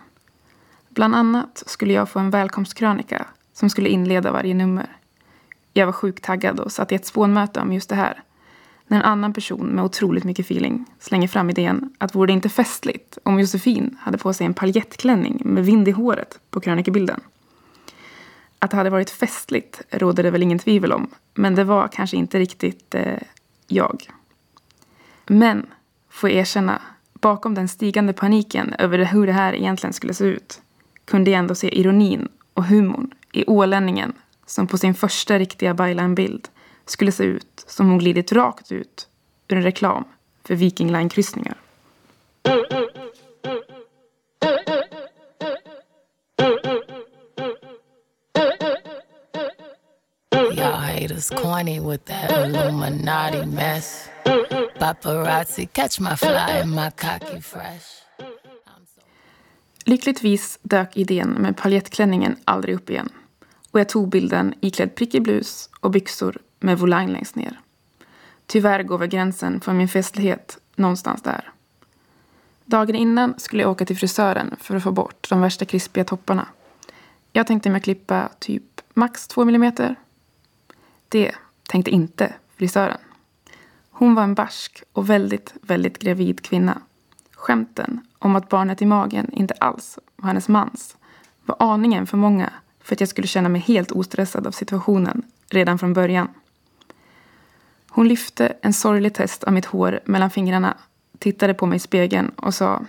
Bland 0.90 1.16
annat 1.16 1.64
skulle 1.66 1.94
jag 1.94 2.10
få 2.10 2.20
en 2.20 2.30
välkomstkrönika 2.30 3.26
som 3.54 3.70
skulle 3.70 3.90
inleda 3.90 4.32
varje 4.32 4.54
nummer. 4.54 4.98
Jag 5.74 5.86
var 5.86 5.94
sjukt 5.94 6.24
taggad 6.24 6.60
och 6.60 6.72
satt 6.72 6.92
i 6.92 6.96
ett 6.96 7.06
spånmöte 7.06 7.60
om 7.60 7.74
just 7.74 7.90
det 7.90 7.96
här. 7.96 8.24
När 8.88 8.98
en 8.98 9.04
annan 9.04 9.34
person 9.34 9.68
med 9.68 9.84
otroligt 9.84 10.24
mycket 10.24 10.46
feeling 10.46 10.86
slänger 11.00 11.28
fram 11.28 11.50
idén 11.50 11.94
att 11.98 12.16
vore 12.16 12.28
det 12.28 12.34
inte 12.34 12.50
festligt 12.50 13.18
om 13.24 13.40
Josefin 13.40 13.98
hade 14.02 14.18
på 14.18 14.34
sig 14.34 14.46
en 14.46 14.54
paljettklänning 14.54 15.42
med 15.46 15.66
vind 15.66 15.88
i 15.88 15.92
håret 15.92 16.40
på 16.50 16.60
krönikebilden. 16.60 17.20
Att 18.60 18.72
det 18.72 18.78
hade 18.78 18.90
varit 18.90 19.10
festligt 19.10 19.82
råder 19.90 20.24
det 20.24 20.32
väl 20.32 20.44
ingen 20.44 20.60
tvivel 20.60 20.92
om, 20.92 21.10
men 21.34 21.56
det 21.56 21.64
var 21.64 21.88
kanske 21.88 22.18
inte 22.18 22.40
riktigt 22.40 22.96
eh, 22.96 23.18
jag. 23.68 24.10
Men, 25.28 25.66
får 26.10 26.30
jag 26.30 26.40
erkänna, 26.40 26.82
bakom 27.14 27.54
den 27.54 27.68
stigande 27.68 28.14
paniken 28.14 28.74
över 28.80 29.06
hur 29.06 29.28
det 29.28 29.34
här 29.34 29.54
egentligen 29.54 29.94
skulle 29.94 30.14
se 30.14 30.26
ut 30.26 30.62
kunde 31.06 31.32
jag 31.32 31.40
ändå 31.40 31.56
se 31.56 31.80
ironin 31.80 32.28
och 32.54 32.64
humorn 32.66 33.12
i 33.32 33.46
ålänningen 33.48 34.14
som 34.46 34.68
på 34.68 34.78
sin 34.78 34.94
första 34.94 35.40
riktiga 35.40 35.74
byline-bild 35.74 36.48
skulle 36.90 37.12
se 37.12 37.24
ut 37.24 37.64
som 37.68 37.90
hon 37.90 37.98
glidit 37.98 38.32
rakt 38.32 38.72
ut 38.72 39.08
ur 39.48 39.58
en 39.58 39.64
reklam 39.64 40.04
för 40.44 40.56
Viking 40.56 40.92
Line-kryssningar. 40.92 41.58
Y'all 50.32 50.74
haters 50.74 51.30
corny 51.30 51.80
with 51.80 52.06
that 52.06 52.32
Illuminati 52.32 53.46
mess. 53.46 54.10
Paparazzi 54.80 55.66
catch 55.66 56.00
my 56.00 56.16
fly 56.16 56.62
and 56.62 56.76
my 56.76 56.92
cocky 56.92 57.42
fresh. 57.42 58.04
Lyckligtvis 59.86 60.60
dök 60.62 60.98
idén 60.98 61.30
med 61.30 61.58
paljettklänningen 61.58 62.36
aldrig 62.46 62.76
upp 62.76 62.90
igen. 62.90 63.10
Och 63.72 63.80
jag 63.80 63.90
tog 63.90 64.10
bilden 64.10 64.54
iklädd 64.62 64.96
prickig 64.96 65.24
blus 65.24 65.70
och 65.80 65.92
byxor 65.92 66.38
med 66.60 66.80
volang 66.80 67.08
längst 67.08 67.36
ner. 67.36 67.60
Tyvärr 68.46 68.84
går 68.84 68.98
väl 68.98 69.08
gränsen 69.08 69.62
för 69.62 69.74
min 69.74 69.88
festlighet 69.88 70.58
någonstans 70.76 71.22
där. 71.22 71.52
Dagen 72.66 72.96
innan 72.96 73.40
skulle 73.40 73.62
jag 73.62 73.72
åka 73.72 73.86
till 73.86 73.98
frisören 73.98 74.56
för 74.60 74.76
att 74.76 74.84
få 74.84 74.92
bort 74.92 75.28
de 75.30 75.42
värsta 75.42 75.66
krispiga 75.66 76.04
topparna. 76.04 76.48
Jag 77.34 77.48
tänkte 77.48 77.70
mig 77.70 77.82
klippa 77.82 78.30
typ 78.40 78.82
max 78.94 79.28
två 79.28 79.46
millimeter. 79.46 79.96
Det 81.10 81.32
tänkte 81.70 81.92
inte 81.92 82.34
frisören. 82.56 82.98
Hon 83.90 84.16
var 84.16 84.24
en 84.24 84.34
barsk 84.34 84.84
och 84.92 85.10
väldigt, 85.10 85.54
väldigt 85.62 86.00
gravid 86.00 86.44
kvinna. 86.44 86.82
Skämten 87.32 88.08
om 88.20 88.36
att 88.36 88.50
barnet 88.50 88.82
i 88.82 88.86
magen 88.86 89.34
inte 89.34 89.54
alls 89.54 90.00
var 90.16 90.28
hennes 90.28 90.48
mans 90.48 90.98
var 91.46 91.56
aningen 91.60 92.08
för 92.08 92.18
många 92.18 92.54
för 92.80 92.96
att 92.96 93.00
jag 93.00 93.10
skulle 93.10 93.28
känna 93.28 93.50
mig 93.50 93.62
helt 93.62 93.92
ostressad 93.92 94.48
av 94.48 94.52
situationen 94.52 95.24
redan 95.50 95.80
från 95.80 95.94
början. 95.94 96.28
Hon 97.98 98.08
lyfte 98.08 98.54
en 98.62 98.74
sorglig 98.74 99.14
test 99.14 99.44
av 99.44 99.54
mitt 99.54 99.66
hår 99.66 100.00
mellan 100.06 100.30
fingrarna, 100.30 100.78
tittade 101.20 101.54
på 101.54 101.66
mig 101.66 101.76
i 101.76 101.80
spegeln 101.80 102.30
och 102.30 102.54
sa 102.54 102.86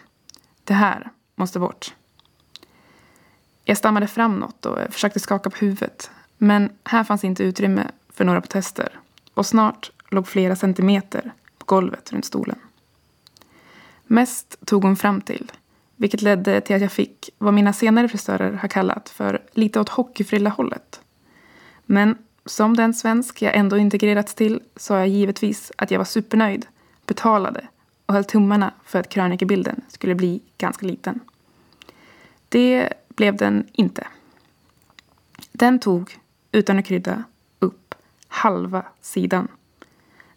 Det 0.64 0.74
här 0.74 1.10
måste 1.34 1.58
bort. 1.58 1.94
Jag 3.64 3.76
stammade 3.76 4.06
fram 4.06 4.34
något 4.34 4.66
och 4.66 4.78
försökte 4.90 5.20
skaka 5.20 5.50
på 5.50 5.56
huvudet. 5.56 6.10
Men 6.38 6.70
här 6.84 7.04
fanns 7.04 7.24
inte 7.24 7.44
utrymme 7.44 7.90
för 8.12 8.24
några 8.24 8.40
protester. 8.40 9.00
Och 9.34 9.46
snart 9.46 9.90
låg 10.10 10.28
flera 10.28 10.56
centimeter 10.56 11.32
på 11.58 11.64
golvet 11.66 12.12
runt 12.12 12.24
stolen. 12.24 12.58
Mest 14.06 14.66
tog 14.66 14.82
hon 14.84 14.96
fram 14.96 15.20
till, 15.20 15.52
vilket 15.96 16.22
ledde 16.22 16.60
till 16.60 16.76
att 16.76 16.82
jag 16.82 16.92
fick 16.92 17.30
vad 17.38 17.54
mina 17.54 17.72
senare 17.72 18.08
frisörer 18.08 18.52
har 18.52 18.68
kallat 18.68 19.08
för 19.08 19.42
lite 19.52 19.80
åt 19.80 19.88
hockeyfrilla-hållet. 19.88 21.00
Men 21.86 22.16
som 22.48 22.76
den 22.76 22.94
svensk 22.94 23.42
jag 23.42 23.56
ändå 23.56 23.78
integrerats 23.78 24.34
till 24.34 24.61
sa 24.76 24.98
jag 24.98 25.08
givetvis 25.08 25.72
att 25.76 25.90
jag 25.90 25.98
var 25.98 26.04
supernöjd, 26.04 26.66
betalade 27.06 27.68
och 28.06 28.14
höll 28.14 28.24
tummarna 28.24 28.74
för 28.84 29.00
att 29.00 29.08
krönikebilden 29.08 29.80
skulle 29.88 30.14
bli 30.14 30.42
ganska 30.58 30.87
liten. 30.87 31.20
Det 32.48 32.92
blev 33.08 33.37
den 33.37 33.66
inte. 33.72 34.06
Den 35.52 35.78
tog, 35.78 36.18
utan 36.52 36.78
att 36.78 36.87
krydda, 36.87 37.24
upp 37.58 37.94
halva 38.28 38.84
sidan. 39.00 39.48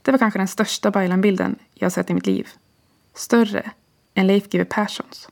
Det 0.02 0.12
var 0.12 0.17
kanske 0.17 0.39
den 0.39 0.47
största 0.47 0.91
Baylan-bilden 0.91 1.56
jag 1.74 1.91
sett 1.91 2.10
i 2.10 2.13
mitt 2.13 2.26
liv. 2.26 2.47
Större 3.13 3.71
än 4.13 4.28
Leif 4.28 4.50
GW 4.50 4.65
Perssons. 4.65 5.30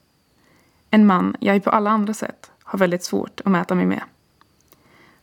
En 0.90 1.08
man 1.08 1.36
jag 1.40 1.64
på 1.64 1.70
alla 1.70 1.90
andra 1.90 2.14
sätt 2.14 2.52
har 2.64 2.80
väldigt 2.80 3.04
svårt 3.04 3.42
att 3.46 3.52
mäta 3.52 3.76
mig 3.76 3.86
med. 3.86 4.04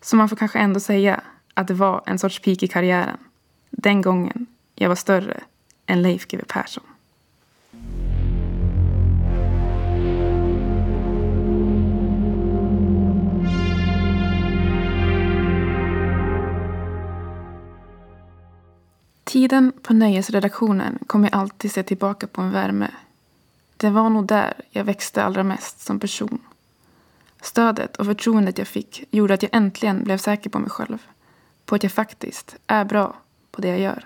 Så 0.00 0.16
man 0.16 0.28
får 0.28 0.36
kanske 0.36 0.58
ändå 0.58 0.80
säga 0.80 1.20
att 1.56 1.68
det 1.68 1.74
var 1.74 2.02
en 2.06 2.18
sorts 2.18 2.40
peak 2.40 2.62
i 2.62 2.68
karriären. 2.68 3.18
Den 3.70 4.02
gången 4.02 4.46
jag 4.74 4.88
var 4.88 4.96
större 4.96 5.40
än 5.86 6.02
Leif 6.02 6.26
GW 6.26 6.44
Persson. 6.48 6.84
Tiden 19.24 19.72
på 19.82 19.94
nöjesredaktionen 19.94 20.98
kommer 21.06 21.30
jag 21.32 21.40
alltid 21.40 21.72
se 21.72 21.82
tillbaka 21.82 22.26
på 22.26 22.40
en 22.40 22.50
värme. 22.50 22.90
Det 23.76 23.90
var 23.90 24.10
nog 24.10 24.26
där 24.26 24.54
jag 24.70 24.84
växte 24.84 25.24
allra 25.24 25.42
mest 25.42 25.80
som 25.80 26.00
person. 26.00 26.38
Stödet 27.42 27.96
och 27.96 28.06
förtroendet 28.06 28.58
jag 28.58 28.68
fick 28.68 29.04
gjorde 29.10 29.34
att 29.34 29.42
jag 29.42 29.54
äntligen 29.54 30.04
blev 30.04 30.18
säker 30.18 30.50
på 30.50 30.58
mig 30.58 30.70
själv. 30.70 30.98
På 31.66 31.74
att 31.74 31.82
jag 31.82 31.92
faktiskt 31.92 32.56
är 32.66 32.84
bra 32.84 33.16
på 33.50 33.60
det 33.60 33.68
jag 33.68 33.80
gör. 33.80 34.04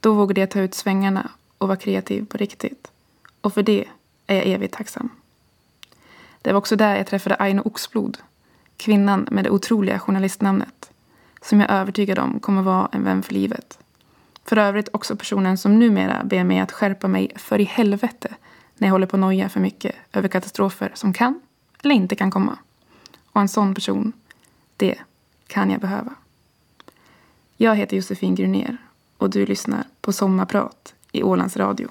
Då 0.00 0.14
vågade 0.14 0.40
jag 0.40 0.50
ta 0.50 0.60
ut 0.60 0.74
svängarna 0.74 1.30
och 1.58 1.68
vara 1.68 1.78
kreativ 1.78 2.26
på 2.26 2.36
riktigt. 2.36 2.90
Och 3.40 3.54
för 3.54 3.62
det 3.62 3.84
är 4.26 4.36
jag 4.36 4.46
evigt 4.46 4.74
tacksam. 4.74 5.10
Det 6.42 6.52
var 6.52 6.58
också 6.58 6.76
där 6.76 6.96
jag 6.96 7.06
träffade 7.06 7.36
Aino 7.38 7.62
Oxblod, 7.64 8.18
kvinnan 8.76 9.28
med 9.30 9.44
det 9.44 9.50
otroliga 9.50 9.98
journalistnamnet, 9.98 10.90
som 11.42 11.60
jag 11.60 11.70
är 11.70 11.80
övertygad 11.80 12.18
om 12.18 12.40
kommer 12.40 12.62
vara 12.62 12.88
en 12.92 13.04
vän 13.04 13.22
för 13.22 13.34
livet. 13.34 13.78
För 14.44 14.56
övrigt 14.56 14.88
också 14.92 15.16
personen 15.16 15.58
som 15.58 15.78
numera 15.78 16.24
ber 16.24 16.44
mig 16.44 16.58
att 16.58 16.72
skärpa 16.72 17.08
mig 17.08 17.32
för 17.36 17.60
i 17.60 17.64
helvete 17.64 18.34
när 18.76 18.88
jag 18.88 18.92
håller 18.92 19.06
på 19.06 19.16
att 19.16 19.20
noja 19.20 19.48
för 19.48 19.60
mycket 19.60 19.94
över 20.12 20.28
katastrofer 20.28 20.92
som 20.94 21.12
kan 21.12 21.40
eller 21.82 21.94
inte 21.94 22.16
kan 22.16 22.30
komma. 22.30 22.58
Och 23.26 23.40
en 23.40 23.48
sån 23.48 23.74
person, 23.74 24.12
det 24.76 24.98
kan 25.46 25.70
jag 25.70 25.80
behöva. 25.80 26.14
Jag 27.62 27.76
heter 27.76 27.96
Josefin 27.96 28.34
Grunér 28.34 28.76
och 29.16 29.30
du 29.30 29.46
lyssnar 29.46 29.84
på 30.00 30.12
Sommarprat 30.12 30.94
i 31.12 31.22
Ålands 31.22 31.56
Radio. 31.56 31.88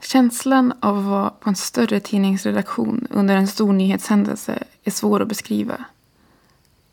Känslan 0.00 0.72
av 0.80 0.98
att 0.98 1.04
vara 1.04 1.30
på 1.30 1.48
en 1.48 1.56
större 1.56 2.00
tidningsredaktion 2.00 3.06
under 3.10 3.36
en 3.36 3.48
stor 3.48 3.72
nyhetshändelse 3.72 4.64
är 4.84 4.90
svår 4.90 5.22
att 5.22 5.28
beskriva. 5.28 5.84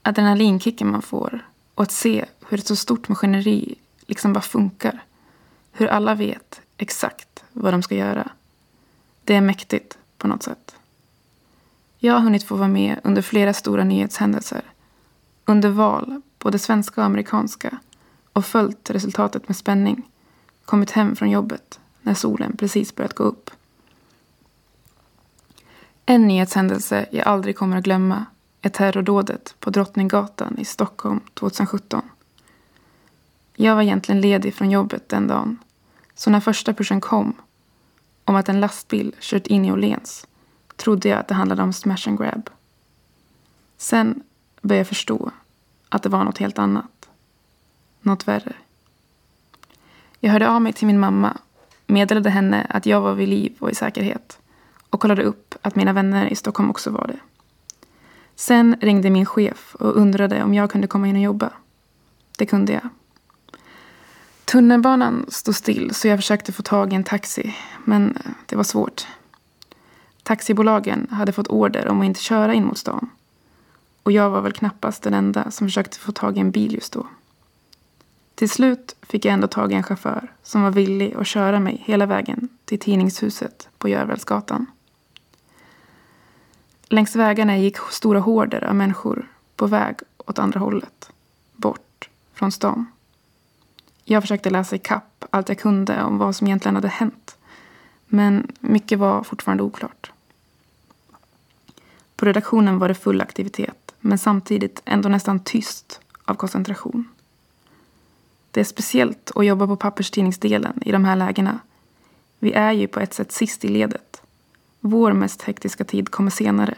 Adrenalinkicken 0.01 0.91
man 0.91 1.01
får 1.01 1.45
och 1.75 1.84
att 1.84 1.91
se 1.91 2.25
hur 2.49 2.60
ett 2.60 2.67
så 2.67 2.75
stort 2.75 3.10
maskineri 3.10 3.75
liksom 4.08 4.34
bara 4.34 4.41
funkar. 4.41 5.03
Hur 5.79 5.87
alla 5.87 6.15
vet 6.15 6.61
exakt 6.77 7.43
vad 7.53 7.73
de 7.73 7.83
ska 7.83 7.95
göra. 7.95 8.31
Det 9.23 9.35
är 9.35 9.41
mäktigt 9.41 9.97
på 10.17 10.27
något 10.27 10.43
sätt. 10.43 10.75
Jag 11.97 12.13
har 12.13 12.19
hunnit 12.19 12.43
få 12.43 12.55
vara 12.55 12.67
med 12.67 12.99
under 13.03 13.21
flera 13.21 13.53
stora 13.53 13.83
nyhetshändelser. 13.83 14.61
Under 15.45 15.69
val, 15.69 16.21
både 16.39 16.59
svenska 16.59 17.01
och 17.01 17.05
amerikanska. 17.05 17.77
Och 18.33 18.45
följt 18.45 18.89
resultatet 18.89 19.47
med 19.47 19.57
spänning. 19.57 20.09
Kommit 20.65 20.91
hem 20.91 21.15
från 21.15 21.29
jobbet 21.29 21.79
när 22.01 22.13
solen 22.13 22.57
precis 22.57 22.95
börjat 22.95 23.13
gå 23.13 23.23
upp. 23.23 23.51
En 26.05 26.27
nyhetshändelse 26.27 27.05
jag 27.11 27.27
aldrig 27.27 27.57
kommer 27.57 27.77
att 27.77 27.83
glömma 27.83 28.25
är 28.61 28.69
terrordådet 28.69 29.55
på 29.59 29.69
Drottninggatan 29.69 30.57
i 30.57 30.65
Stockholm 30.65 31.19
2017. 31.33 32.01
Jag 33.55 33.75
var 33.75 33.81
egentligen 33.81 34.21
ledig 34.21 34.55
från 34.55 34.71
jobbet 34.71 35.09
den 35.09 35.27
dagen. 35.27 35.57
Så 36.17 36.30
när 36.30 36.39
första 36.39 36.73
pushen 36.73 37.01
kom 37.01 37.34
om 38.25 38.36
att 38.36 38.49
en 38.49 38.60
lastbil 38.60 39.15
kört 39.19 39.47
in 39.47 39.65
i 39.65 39.71
Åhléns 39.71 40.27
trodde 40.75 41.10
jag 41.10 41.19
att 41.19 41.27
det 41.27 41.34
handlade 41.34 41.63
om 41.63 41.73
smash 41.73 42.08
and 42.08 42.17
grab. 42.17 42.49
Sen 43.77 44.23
började 44.62 44.80
jag 44.80 44.88
förstå 44.88 45.32
att 45.89 46.03
det 46.03 46.10
var 46.10 46.23
något 46.23 46.38
helt 46.38 46.60
annat. 46.60 47.10
Något 48.01 48.27
värre. 48.27 48.53
Jag 50.19 50.32
hörde 50.32 50.49
av 50.49 50.62
mig 50.62 50.73
till 50.73 50.88
min 50.88 50.99
mamma, 50.99 51.38
meddelade 51.88 52.30
henne 52.30 52.67
att 52.69 52.86
jag 52.86 53.01
var 53.01 53.13
vid 53.13 53.30
liv 53.30 53.56
och 53.60 53.71
i 53.71 53.75
säkerhet 53.75 54.39
och 54.89 54.99
kollade 54.99 55.23
upp 55.23 55.56
att 55.62 55.75
mina 55.75 55.93
vänner 55.93 56.27
i 56.27 56.36
Stockholm 56.36 56.69
också 56.69 56.89
var 56.89 57.08
det. 57.08 57.19
Sen 58.36 58.75
ringde 58.82 59.10
min 59.10 59.25
chef 59.25 59.75
och 59.75 59.95
undrade 59.95 60.43
om 60.43 60.53
jag 60.53 60.71
kunde 60.71 60.88
komma 60.88 61.08
in 61.08 61.15
och 61.15 61.21
jobba. 61.21 61.49
Det 62.38 62.45
kunde 62.45 62.73
jag. 62.73 62.89
Tunnelbanan 64.47 65.25
stod 65.27 65.55
still 65.55 65.93
så 65.93 66.07
jag 66.07 66.19
försökte 66.19 66.51
få 66.51 66.63
tag 66.63 66.93
i 66.93 66.95
en 66.95 67.03
taxi, 67.03 67.55
men 67.86 68.15
eh, 68.15 68.31
det 68.45 68.55
var 68.55 68.63
svårt. 68.63 69.07
Taxibolagen 70.23 71.07
hade 71.12 71.31
fått 71.31 71.47
order 71.47 71.88
om 71.88 71.99
att 71.99 72.05
inte 72.05 72.19
köra 72.19 72.53
in 72.53 72.65
mot 72.65 72.77
stan. 72.77 73.10
Och 74.03 74.12
jag 74.12 74.29
var 74.29 74.41
väl 74.41 74.53
knappast 74.53 75.03
den 75.03 75.13
enda 75.13 75.51
som 75.51 75.67
försökte 75.67 75.99
få 75.99 76.12
tag 76.12 76.38
i 76.38 76.39
en 76.39 76.51
bil 76.51 76.73
just 76.73 76.93
då. 76.93 77.07
Till 78.36 78.49
slut 78.49 78.95
fick 79.01 79.25
jag 79.25 79.33
ändå 79.33 79.47
tag 79.47 79.71
i 79.71 79.75
en 79.75 79.83
chaufför 79.83 80.31
som 80.43 80.62
var 80.62 80.71
villig 80.71 81.13
att 81.13 81.27
köra 81.27 81.60
mig 81.60 81.81
hela 81.86 82.05
vägen 82.05 82.49
till 82.65 82.79
tidningshuset 82.79 83.69
på 83.77 83.89
Görvälsgatan. 83.89 84.65
Längs 86.83 87.15
vägarna 87.15 87.57
gick 87.57 87.77
stora 87.91 88.19
horder 88.19 88.63
av 88.63 88.75
människor 88.75 89.27
på 89.55 89.67
väg 89.67 89.95
åt 90.17 90.39
andra 90.39 90.60
hållet. 90.60 91.10
Bort 91.55 92.10
från 92.33 92.51
stan. 92.51 92.86
Jag 94.10 94.24
försökte 94.24 94.50
läsa 94.50 94.76
i 94.76 94.80
kapp 94.80 95.26
allt 95.30 95.50
jag 95.50 95.60
kunde 95.60 96.04
om 96.04 96.17
vad 96.17 96.36
som 96.36 96.48
egentligen 96.48 96.76
hade 96.76 96.88
hänt. 96.88 97.38
Men 98.06 98.52
mycket 98.60 99.00
var 99.00 99.24
fortfarande 99.24 99.63
oklart. 99.63 100.12
På 102.15 102.26
redaktionen 102.26 102.80
var 102.80 102.88
det 102.88 102.96
full 102.96 103.22
aktivitet 103.22 103.96
men 104.00 104.17
samtidigt 104.17 104.82
ändå 104.86 105.10
nästan 105.10 105.39
tyst 105.39 106.00
av 106.26 106.36
koncentration. 106.36 107.10
Det 108.52 108.60
är 108.60 108.63
speciellt 108.63 109.32
att 109.36 109.46
jobba 109.46 109.67
på 109.67 109.76
papperstidningsdelen 109.76 110.80
i 110.86 110.91
de 110.91 111.06
här 111.06 111.15
lägena. 111.15 111.60
Vi 112.39 112.54
är 112.54 112.72
ju 112.72 112.88
på 112.88 113.00
ett 113.00 113.13
sätt 113.13 113.32
sist 113.32 113.65
i 113.65 113.67
ledet. 113.67 114.22
Vår 114.80 115.13
mest 115.13 115.41
hektiska 115.41 115.84
tid 115.84 116.12
kommer 116.12 116.32
senare. 116.32 116.76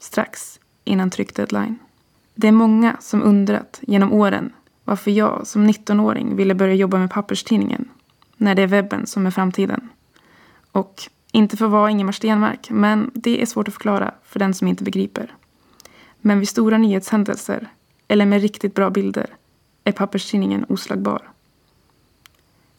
Strax 0.00 0.60
innan 0.84 1.10
tryckdeadline. 1.10 1.78
Det 2.34 2.48
är 2.48 2.52
många 2.52 2.96
som 3.00 3.22
undrat 3.22 3.78
genom 3.82 4.12
åren 4.12 4.52
varför 4.90 5.10
jag 5.10 5.46
som 5.46 5.68
19-åring 5.68 6.36
ville 6.36 6.54
börja 6.54 6.74
jobba 6.74 6.98
med 6.98 7.10
papperstidningen 7.10 7.88
när 8.36 8.54
det 8.54 8.62
är 8.62 8.66
webben 8.66 9.06
som 9.06 9.26
är 9.26 9.30
framtiden. 9.30 9.88
Och 10.72 11.02
inte 11.32 11.56
för 11.56 11.64
att 11.64 11.70
vara 11.70 11.90
Ingemar 11.90 12.12
Stenmark, 12.12 12.70
men 12.70 13.10
det 13.14 13.42
är 13.42 13.46
svårt 13.46 13.68
att 13.68 13.74
förklara 13.74 14.14
för 14.24 14.38
den 14.38 14.54
som 14.54 14.68
inte 14.68 14.84
begriper. 14.84 15.34
Men 16.20 16.38
vid 16.38 16.48
stora 16.48 16.78
nyhetshändelser, 16.78 17.68
eller 18.08 18.26
med 18.26 18.40
riktigt 18.40 18.74
bra 18.74 18.90
bilder, 18.90 19.26
är 19.84 19.92
papperstidningen 19.92 20.64
oslagbar. 20.68 21.30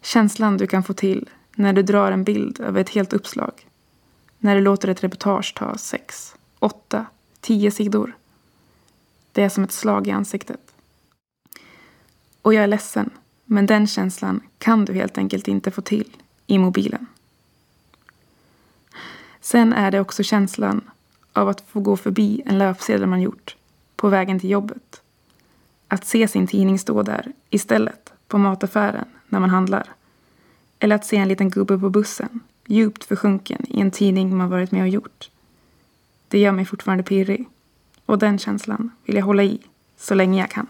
Känslan 0.01 0.57
du 0.57 0.67
kan 0.67 0.83
få 0.83 0.93
till 0.93 1.29
när 1.55 1.73
du 1.73 1.81
drar 1.81 2.11
en 2.11 2.23
bild 2.23 2.59
över 2.59 2.81
ett 2.81 2.89
helt 2.89 3.13
uppslag. 3.13 3.67
När 4.37 4.55
du 4.55 4.61
låter 4.61 4.87
ett 4.87 5.03
reportage 5.03 5.53
ta 5.55 5.77
sex, 5.77 6.35
åtta, 6.59 7.05
tio 7.39 7.71
sidor. 7.71 8.15
Det 9.31 9.43
är 9.43 9.49
som 9.49 9.63
ett 9.63 9.71
slag 9.71 10.07
i 10.07 10.11
ansiktet. 10.11 10.70
Och 12.41 12.53
jag 12.53 12.63
är 12.63 12.67
ledsen, 12.67 13.09
men 13.45 13.65
den 13.65 13.87
känslan 13.87 14.41
kan 14.57 14.85
du 14.85 14.93
helt 14.93 15.17
enkelt 15.17 15.47
inte 15.47 15.71
få 15.71 15.81
till 15.81 16.17
i 16.47 16.57
mobilen. 16.57 17.05
Sen 19.41 19.73
är 19.73 19.91
det 19.91 19.99
också 19.99 20.23
känslan 20.23 20.81
av 21.33 21.49
att 21.49 21.61
få 21.61 21.79
gå 21.79 21.97
förbi 21.97 22.41
en 22.45 22.57
löpsedel 22.57 23.07
man 23.07 23.21
gjort 23.21 23.55
på 23.95 24.09
vägen 24.09 24.39
till 24.39 24.49
jobbet. 24.49 25.01
Att 25.87 26.05
se 26.05 26.27
sin 26.27 26.47
tidning 26.47 26.79
stå 26.79 27.03
där 27.03 27.31
istället 27.49 28.13
på 28.27 28.37
mataffären 28.37 29.05
när 29.29 29.39
man 29.39 29.49
handlar. 29.49 29.89
Eller 30.79 30.95
att 30.95 31.05
se 31.05 31.17
en 31.17 31.27
liten 31.27 31.49
gubbe 31.49 31.77
på 31.77 31.89
bussen 31.89 32.39
djupt 32.65 33.03
försjunken 33.03 33.65
i 33.69 33.81
en 33.81 33.91
tidning 33.91 34.37
man 34.37 34.49
varit 34.49 34.71
med 34.71 34.81
och 34.81 34.89
gjort. 34.89 35.29
Det 36.27 36.39
gör 36.39 36.51
mig 36.51 36.65
fortfarande 36.65 37.03
pirrig. 37.03 37.49
Och 38.05 38.19
den 38.19 38.39
känslan 38.39 38.91
vill 39.05 39.15
jag 39.15 39.25
hålla 39.25 39.43
i 39.43 39.59
så 39.97 40.15
länge 40.15 40.39
jag 40.39 40.49
kan. 40.49 40.67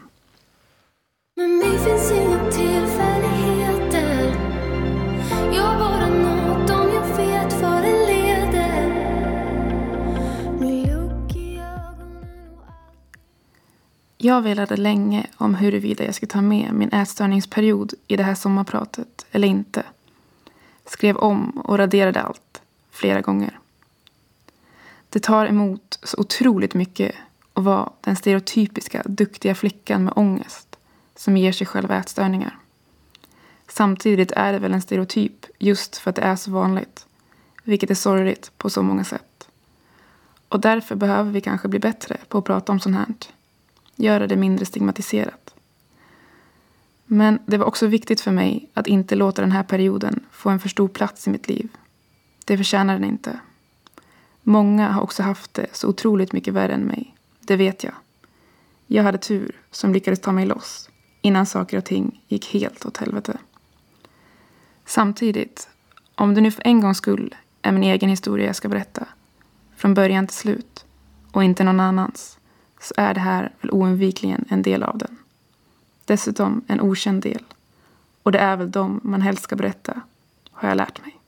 Med 1.42 1.50
mig 1.50 1.78
finns 1.80 2.12
inga 2.12 2.52
tillfälligheter 2.52 4.36
Jag 5.54 5.80
bara 5.80 6.08
nåt 6.08 6.70
om 6.70 6.90
jag 6.94 7.18
vet 7.18 7.50
det 7.60 8.06
leder 8.08 8.88
Med 10.60 10.74
i 11.36 11.60
ögonen 11.60 12.58
och 12.58 12.72
Jag 14.18 14.42
velade 14.42 14.78
länge 14.78 15.28
om 15.38 15.56
huruvida 15.56 16.06
jag 16.06 16.16
skulle 16.16 16.30
ta 16.30 16.42
med 16.42 16.74
min 16.74 16.90
ätstörningsperiod 16.90 17.94
i 18.08 18.16
det 18.16 18.24
här 18.24 18.36
sommarpratet 18.36 19.26
eller 19.32 19.48
inte. 19.48 19.84
Skrev 20.86 21.18
om 21.18 21.50
och 21.50 21.78
raderade 21.78 22.22
allt 22.22 22.62
flera 22.92 23.22
gånger. 23.22 23.60
Det 25.10 25.20
tar 25.20 25.46
emot 25.46 26.00
så 26.04 26.18
otroligt 26.20 26.74
mycket 26.74 27.16
att 27.54 27.64
vara 27.64 27.92
den 28.02 28.16
stereotypiska 28.16 29.04
duktiga 29.06 29.56
flickan 29.56 30.04
med 30.04 30.14
ångest 30.16 30.71
som 31.22 31.38
ger 31.38 31.52
sig 31.52 31.68
själva 31.68 31.98
ätstörningar. 31.98 32.58
Samtidigt 33.68 34.32
är 34.32 34.54
det 34.54 34.60
väl 34.60 34.74
en 34.74 34.82
stereotyp 34.82 35.46
just 35.60 35.98
för 35.98 36.10
att 36.10 36.16
det 36.16 36.22
är 36.22 36.36
så 36.36 36.52
vanligt. 36.52 37.06
Vilket 37.64 37.92
är 37.92 37.96
sorgligt 37.96 38.52
på 38.58 38.70
så 38.70 38.82
många 38.82 39.04
sätt. 39.04 39.48
Och 40.48 40.60
därför 40.60 40.96
behöver 40.96 41.32
vi 41.32 41.42
kanske 41.42 41.68
bli 41.68 41.80
bättre 41.80 42.18
på 42.28 42.38
att 42.38 42.46
prata 42.46 42.72
om 42.72 42.80
sånt 42.80 42.96
här. 42.96 43.16
Göra 43.96 44.28
det 44.28 44.36
mindre 44.36 44.66
stigmatiserat. 44.66 45.56
Men 47.06 47.40
det 47.46 47.58
var 47.58 47.66
också 47.66 47.88
viktigt 47.88 48.22
för 48.22 48.32
mig 48.32 48.70
att 48.74 48.88
inte 48.88 49.16
låta 49.16 49.42
den 49.42 49.52
här 49.52 49.64
perioden 49.64 50.26
få 50.32 50.50
en 50.50 50.60
för 50.60 50.70
stor 50.70 50.88
plats 50.88 51.28
i 51.28 51.30
mitt 51.30 51.48
liv. 51.48 51.70
Det 52.46 52.58
förtjänar 52.58 52.94
den 52.94 53.04
inte. 53.04 53.40
Många 54.44 54.92
har 54.92 55.02
också 55.02 55.24
haft 55.24 55.54
det 55.54 55.68
så 55.72 55.88
otroligt 55.88 56.34
mycket 56.34 56.54
värre 56.54 56.74
än 56.74 56.86
mig. 56.86 57.16
Det 57.40 57.56
vet 57.56 57.84
jag. 57.84 57.94
Jag 58.88 59.04
hade 59.04 59.18
tur 59.18 59.56
som 59.72 59.94
lyckades 59.94 60.22
ta 60.22 60.32
mig 60.32 60.46
loss 60.46 60.91
innan 61.22 61.46
saker 61.46 61.78
och 61.78 61.86
ting 61.86 62.24
gick 62.28 62.54
helt 62.54 62.86
åt 62.86 62.98
helvete. 62.98 63.38
Samtidigt, 64.86 65.70
om 66.16 66.34
det 66.34 66.42
nu 66.42 66.52
för 66.52 66.68
en 66.68 66.82
gångs 66.82 66.98
skull 66.98 67.36
är 67.62 67.72
min 67.72 67.84
egen 67.84 68.10
historia 68.10 68.46
jag 68.46 68.56
ska 68.56 68.70
berätta, 68.70 69.08
från 69.76 69.94
början 69.94 70.28
till 70.28 70.38
slut 70.38 70.86
och 71.32 71.44
inte 71.44 71.64
någon 71.64 71.80
annans 71.80 72.40
så 72.80 72.94
är 72.98 73.14
det 73.14 73.20
här 73.20 73.54
väl 73.62 73.72
oundvikligen 73.72 74.46
en 74.50 74.62
del 74.62 74.84
av 74.84 74.98
den. 74.98 75.18
Dessutom 76.06 76.62
en 76.68 76.82
okänd 76.82 77.24
del. 77.24 77.44
Och 78.24 78.32
det 78.32 78.40
är 78.40 78.58
väl 78.58 78.72
dem 78.72 79.00
man 79.04 79.22
helst 79.22 79.44
ska 79.44 79.56
berätta, 79.56 80.02
har 80.52 80.70
jag 80.70 80.78
lärt 80.78 81.02
mig. 81.02 81.21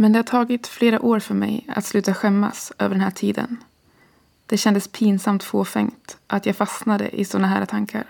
Men 0.00 0.12
det 0.12 0.18
har 0.18 0.24
tagit 0.24 0.66
flera 0.66 1.02
år 1.02 1.20
för 1.20 1.34
mig 1.34 1.66
att 1.68 1.84
sluta 1.84 2.14
skämmas 2.14 2.72
över 2.78 2.94
den 2.94 3.04
här 3.04 3.10
tiden. 3.10 3.56
Det 4.46 4.56
kändes 4.56 4.88
pinsamt 4.88 5.44
fåfängt 5.44 6.18
att 6.26 6.46
jag 6.46 6.56
fastnade 6.56 7.20
i 7.20 7.24
sådana 7.24 7.48
här 7.48 7.66
tankar. 7.66 8.04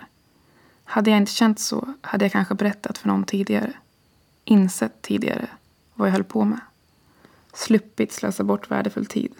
Hade 0.83 1.09
jag 1.09 1.17
inte 1.17 1.31
känt 1.31 1.59
så 1.59 1.93
hade 2.01 2.25
jag 2.25 2.31
kanske 2.31 2.55
berättat 2.55 2.97
för 2.97 3.07
någon 3.07 3.23
tidigare. 3.23 3.73
Insett 4.45 5.01
tidigare 5.01 5.47
vad 5.93 6.07
jag 6.07 6.13
höll 6.13 6.23
på 6.23 6.45
med. 6.45 6.59
Sluppit 7.53 8.11
slösa 8.11 8.43
bort 8.43 8.71
värdefull 8.71 9.05
tid. 9.05 9.33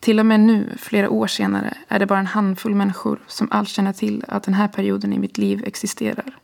Till 0.00 0.20
och 0.20 0.26
med 0.26 0.40
nu, 0.40 0.74
flera 0.78 1.10
år 1.10 1.26
senare, 1.26 1.76
är 1.88 1.98
det 1.98 2.06
bara 2.06 2.18
en 2.18 2.26
handfull 2.26 2.74
människor 2.74 3.18
som 3.26 3.48
alls 3.50 3.68
känner 3.68 3.92
till 3.92 4.24
att 4.28 4.42
den 4.42 4.54
här 4.54 4.68
perioden 4.68 5.12
i 5.12 5.18
mitt 5.18 5.38
liv 5.38 5.62
existerar. 5.66 6.38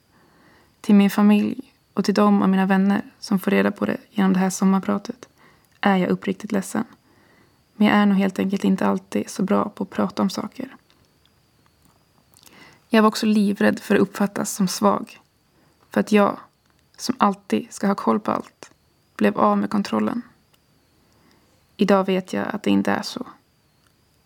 Till 0.81 0.95
min 0.95 1.11
familj 1.11 1.72
och 1.95 2.05
till 2.05 2.15
dem 2.15 2.43
och 2.43 2.49
mina 2.49 2.67
vänner 2.67 3.03
som 3.19 3.39
får 3.39 3.51
reda 3.51 3.71
på 3.71 3.87
det 3.87 3.97
genom 4.11 4.33
det 4.33 4.39
här 4.39 4.51
sommarpratet 4.51 5.29
är 5.81 5.97
jag 5.97 6.11
uppriktigt 6.11 6.53
ledsen. 6.53 6.85
Men 7.75 7.87
jag 7.87 7.97
är 7.97 8.07
nog 8.07 8.19
helt 8.19 8.39
enkelt 8.39 8.65
inte 8.65 8.87
alltid 8.87 9.31
så 9.31 9.43
bra 9.43 9.69
på 9.69 9.85
att 9.85 9.91
prata 9.91 10.23
om 10.23 10.31
saker. 10.31 10.77
Jag 12.89 13.03
var 13.03 13.09
också 13.09 13.27
livrädd 13.27 13.81
för 13.81 13.95
att 13.95 14.01
uppfattas 14.01 14.53
som 14.53 14.69
svag. 14.69 15.21
För 15.91 16.01
att 16.01 16.13
jag, 16.13 16.39
som 16.97 17.15
alltid 17.19 17.73
ska 17.73 17.87
ha 17.87 17.95
koll 17.95 18.21
på 18.21 18.31
allt, 18.31 18.71
blev 19.17 19.39
av 19.39 19.59
med 19.59 19.71
kontrollen. 19.71 20.23
Idag 21.77 22.07
vet 22.07 22.33
jag 22.33 22.47
att 22.49 22.63
det 22.63 22.71
inte 22.71 22.91
är 22.93 23.03
så. 23.03 23.27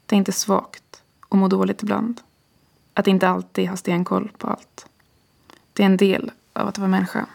Det 0.06 0.16
är 0.16 0.18
inte 0.18 0.32
svagt 0.32 1.02
och 1.28 1.38
må 1.38 1.48
dåligt 1.48 1.82
ibland. 1.82 2.20
Att 2.94 3.06
inte 3.06 3.28
alltid 3.28 3.68
ha 3.68 3.76
stenkoll 3.76 4.30
på 4.38 4.46
allt. 4.46 4.86
Det 5.72 5.82
är 5.82 5.86
en 5.86 5.96
del 5.96 6.30
av 6.52 6.68
att 6.68 6.78
vara 6.78 6.88
människa. 6.88 7.26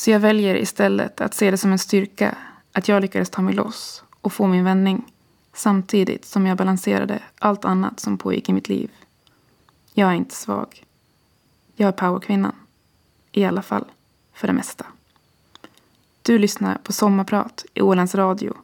Så 0.00 0.10
jag 0.10 0.20
väljer 0.20 0.54
istället 0.54 1.20
att 1.20 1.34
se 1.34 1.50
det 1.50 1.56
som 1.56 1.72
en 1.72 1.78
styrka 1.78 2.38
att 2.72 2.88
jag 2.88 3.02
lyckades 3.02 3.30
ta 3.30 3.42
mig 3.42 3.54
loss 3.54 4.04
och 4.20 4.32
få 4.32 4.46
min 4.46 4.64
vändning 4.64 5.12
samtidigt 5.52 6.24
som 6.24 6.46
jag 6.46 6.56
balanserade 6.56 7.22
allt 7.38 7.64
annat 7.64 8.00
som 8.00 8.18
pågick 8.18 8.48
i 8.48 8.52
mitt 8.52 8.68
liv. 8.68 8.90
Jag 9.94 10.10
är 10.10 10.14
inte 10.14 10.34
svag. 10.34 10.84
Jag 11.74 11.88
är 11.88 11.92
powerkvinnan. 11.92 12.54
I 13.32 13.44
alla 13.44 13.62
fall 13.62 13.84
för 14.34 14.46
det 14.46 14.52
mesta. 14.52 14.86
Du 16.22 16.38
lyssnar 16.38 16.78
på 16.82 16.92
Sommarprat 16.92 17.64
i 17.74 17.80
Ålands 17.80 18.14
Radio 18.14 18.54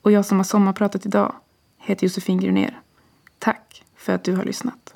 och 0.00 0.12
jag 0.12 0.26
som 0.26 0.36
har 0.36 0.44
sommarpratat 0.44 1.06
idag 1.06 1.34
heter 1.78 2.04
Josefin 2.04 2.40
Gruner. 2.40 2.80
Tack 3.38 3.84
för 3.96 4.12
att 4.12 4.24
du 4.24 4.36
har 4.36 4.44
lyssnat. 4.44 4.94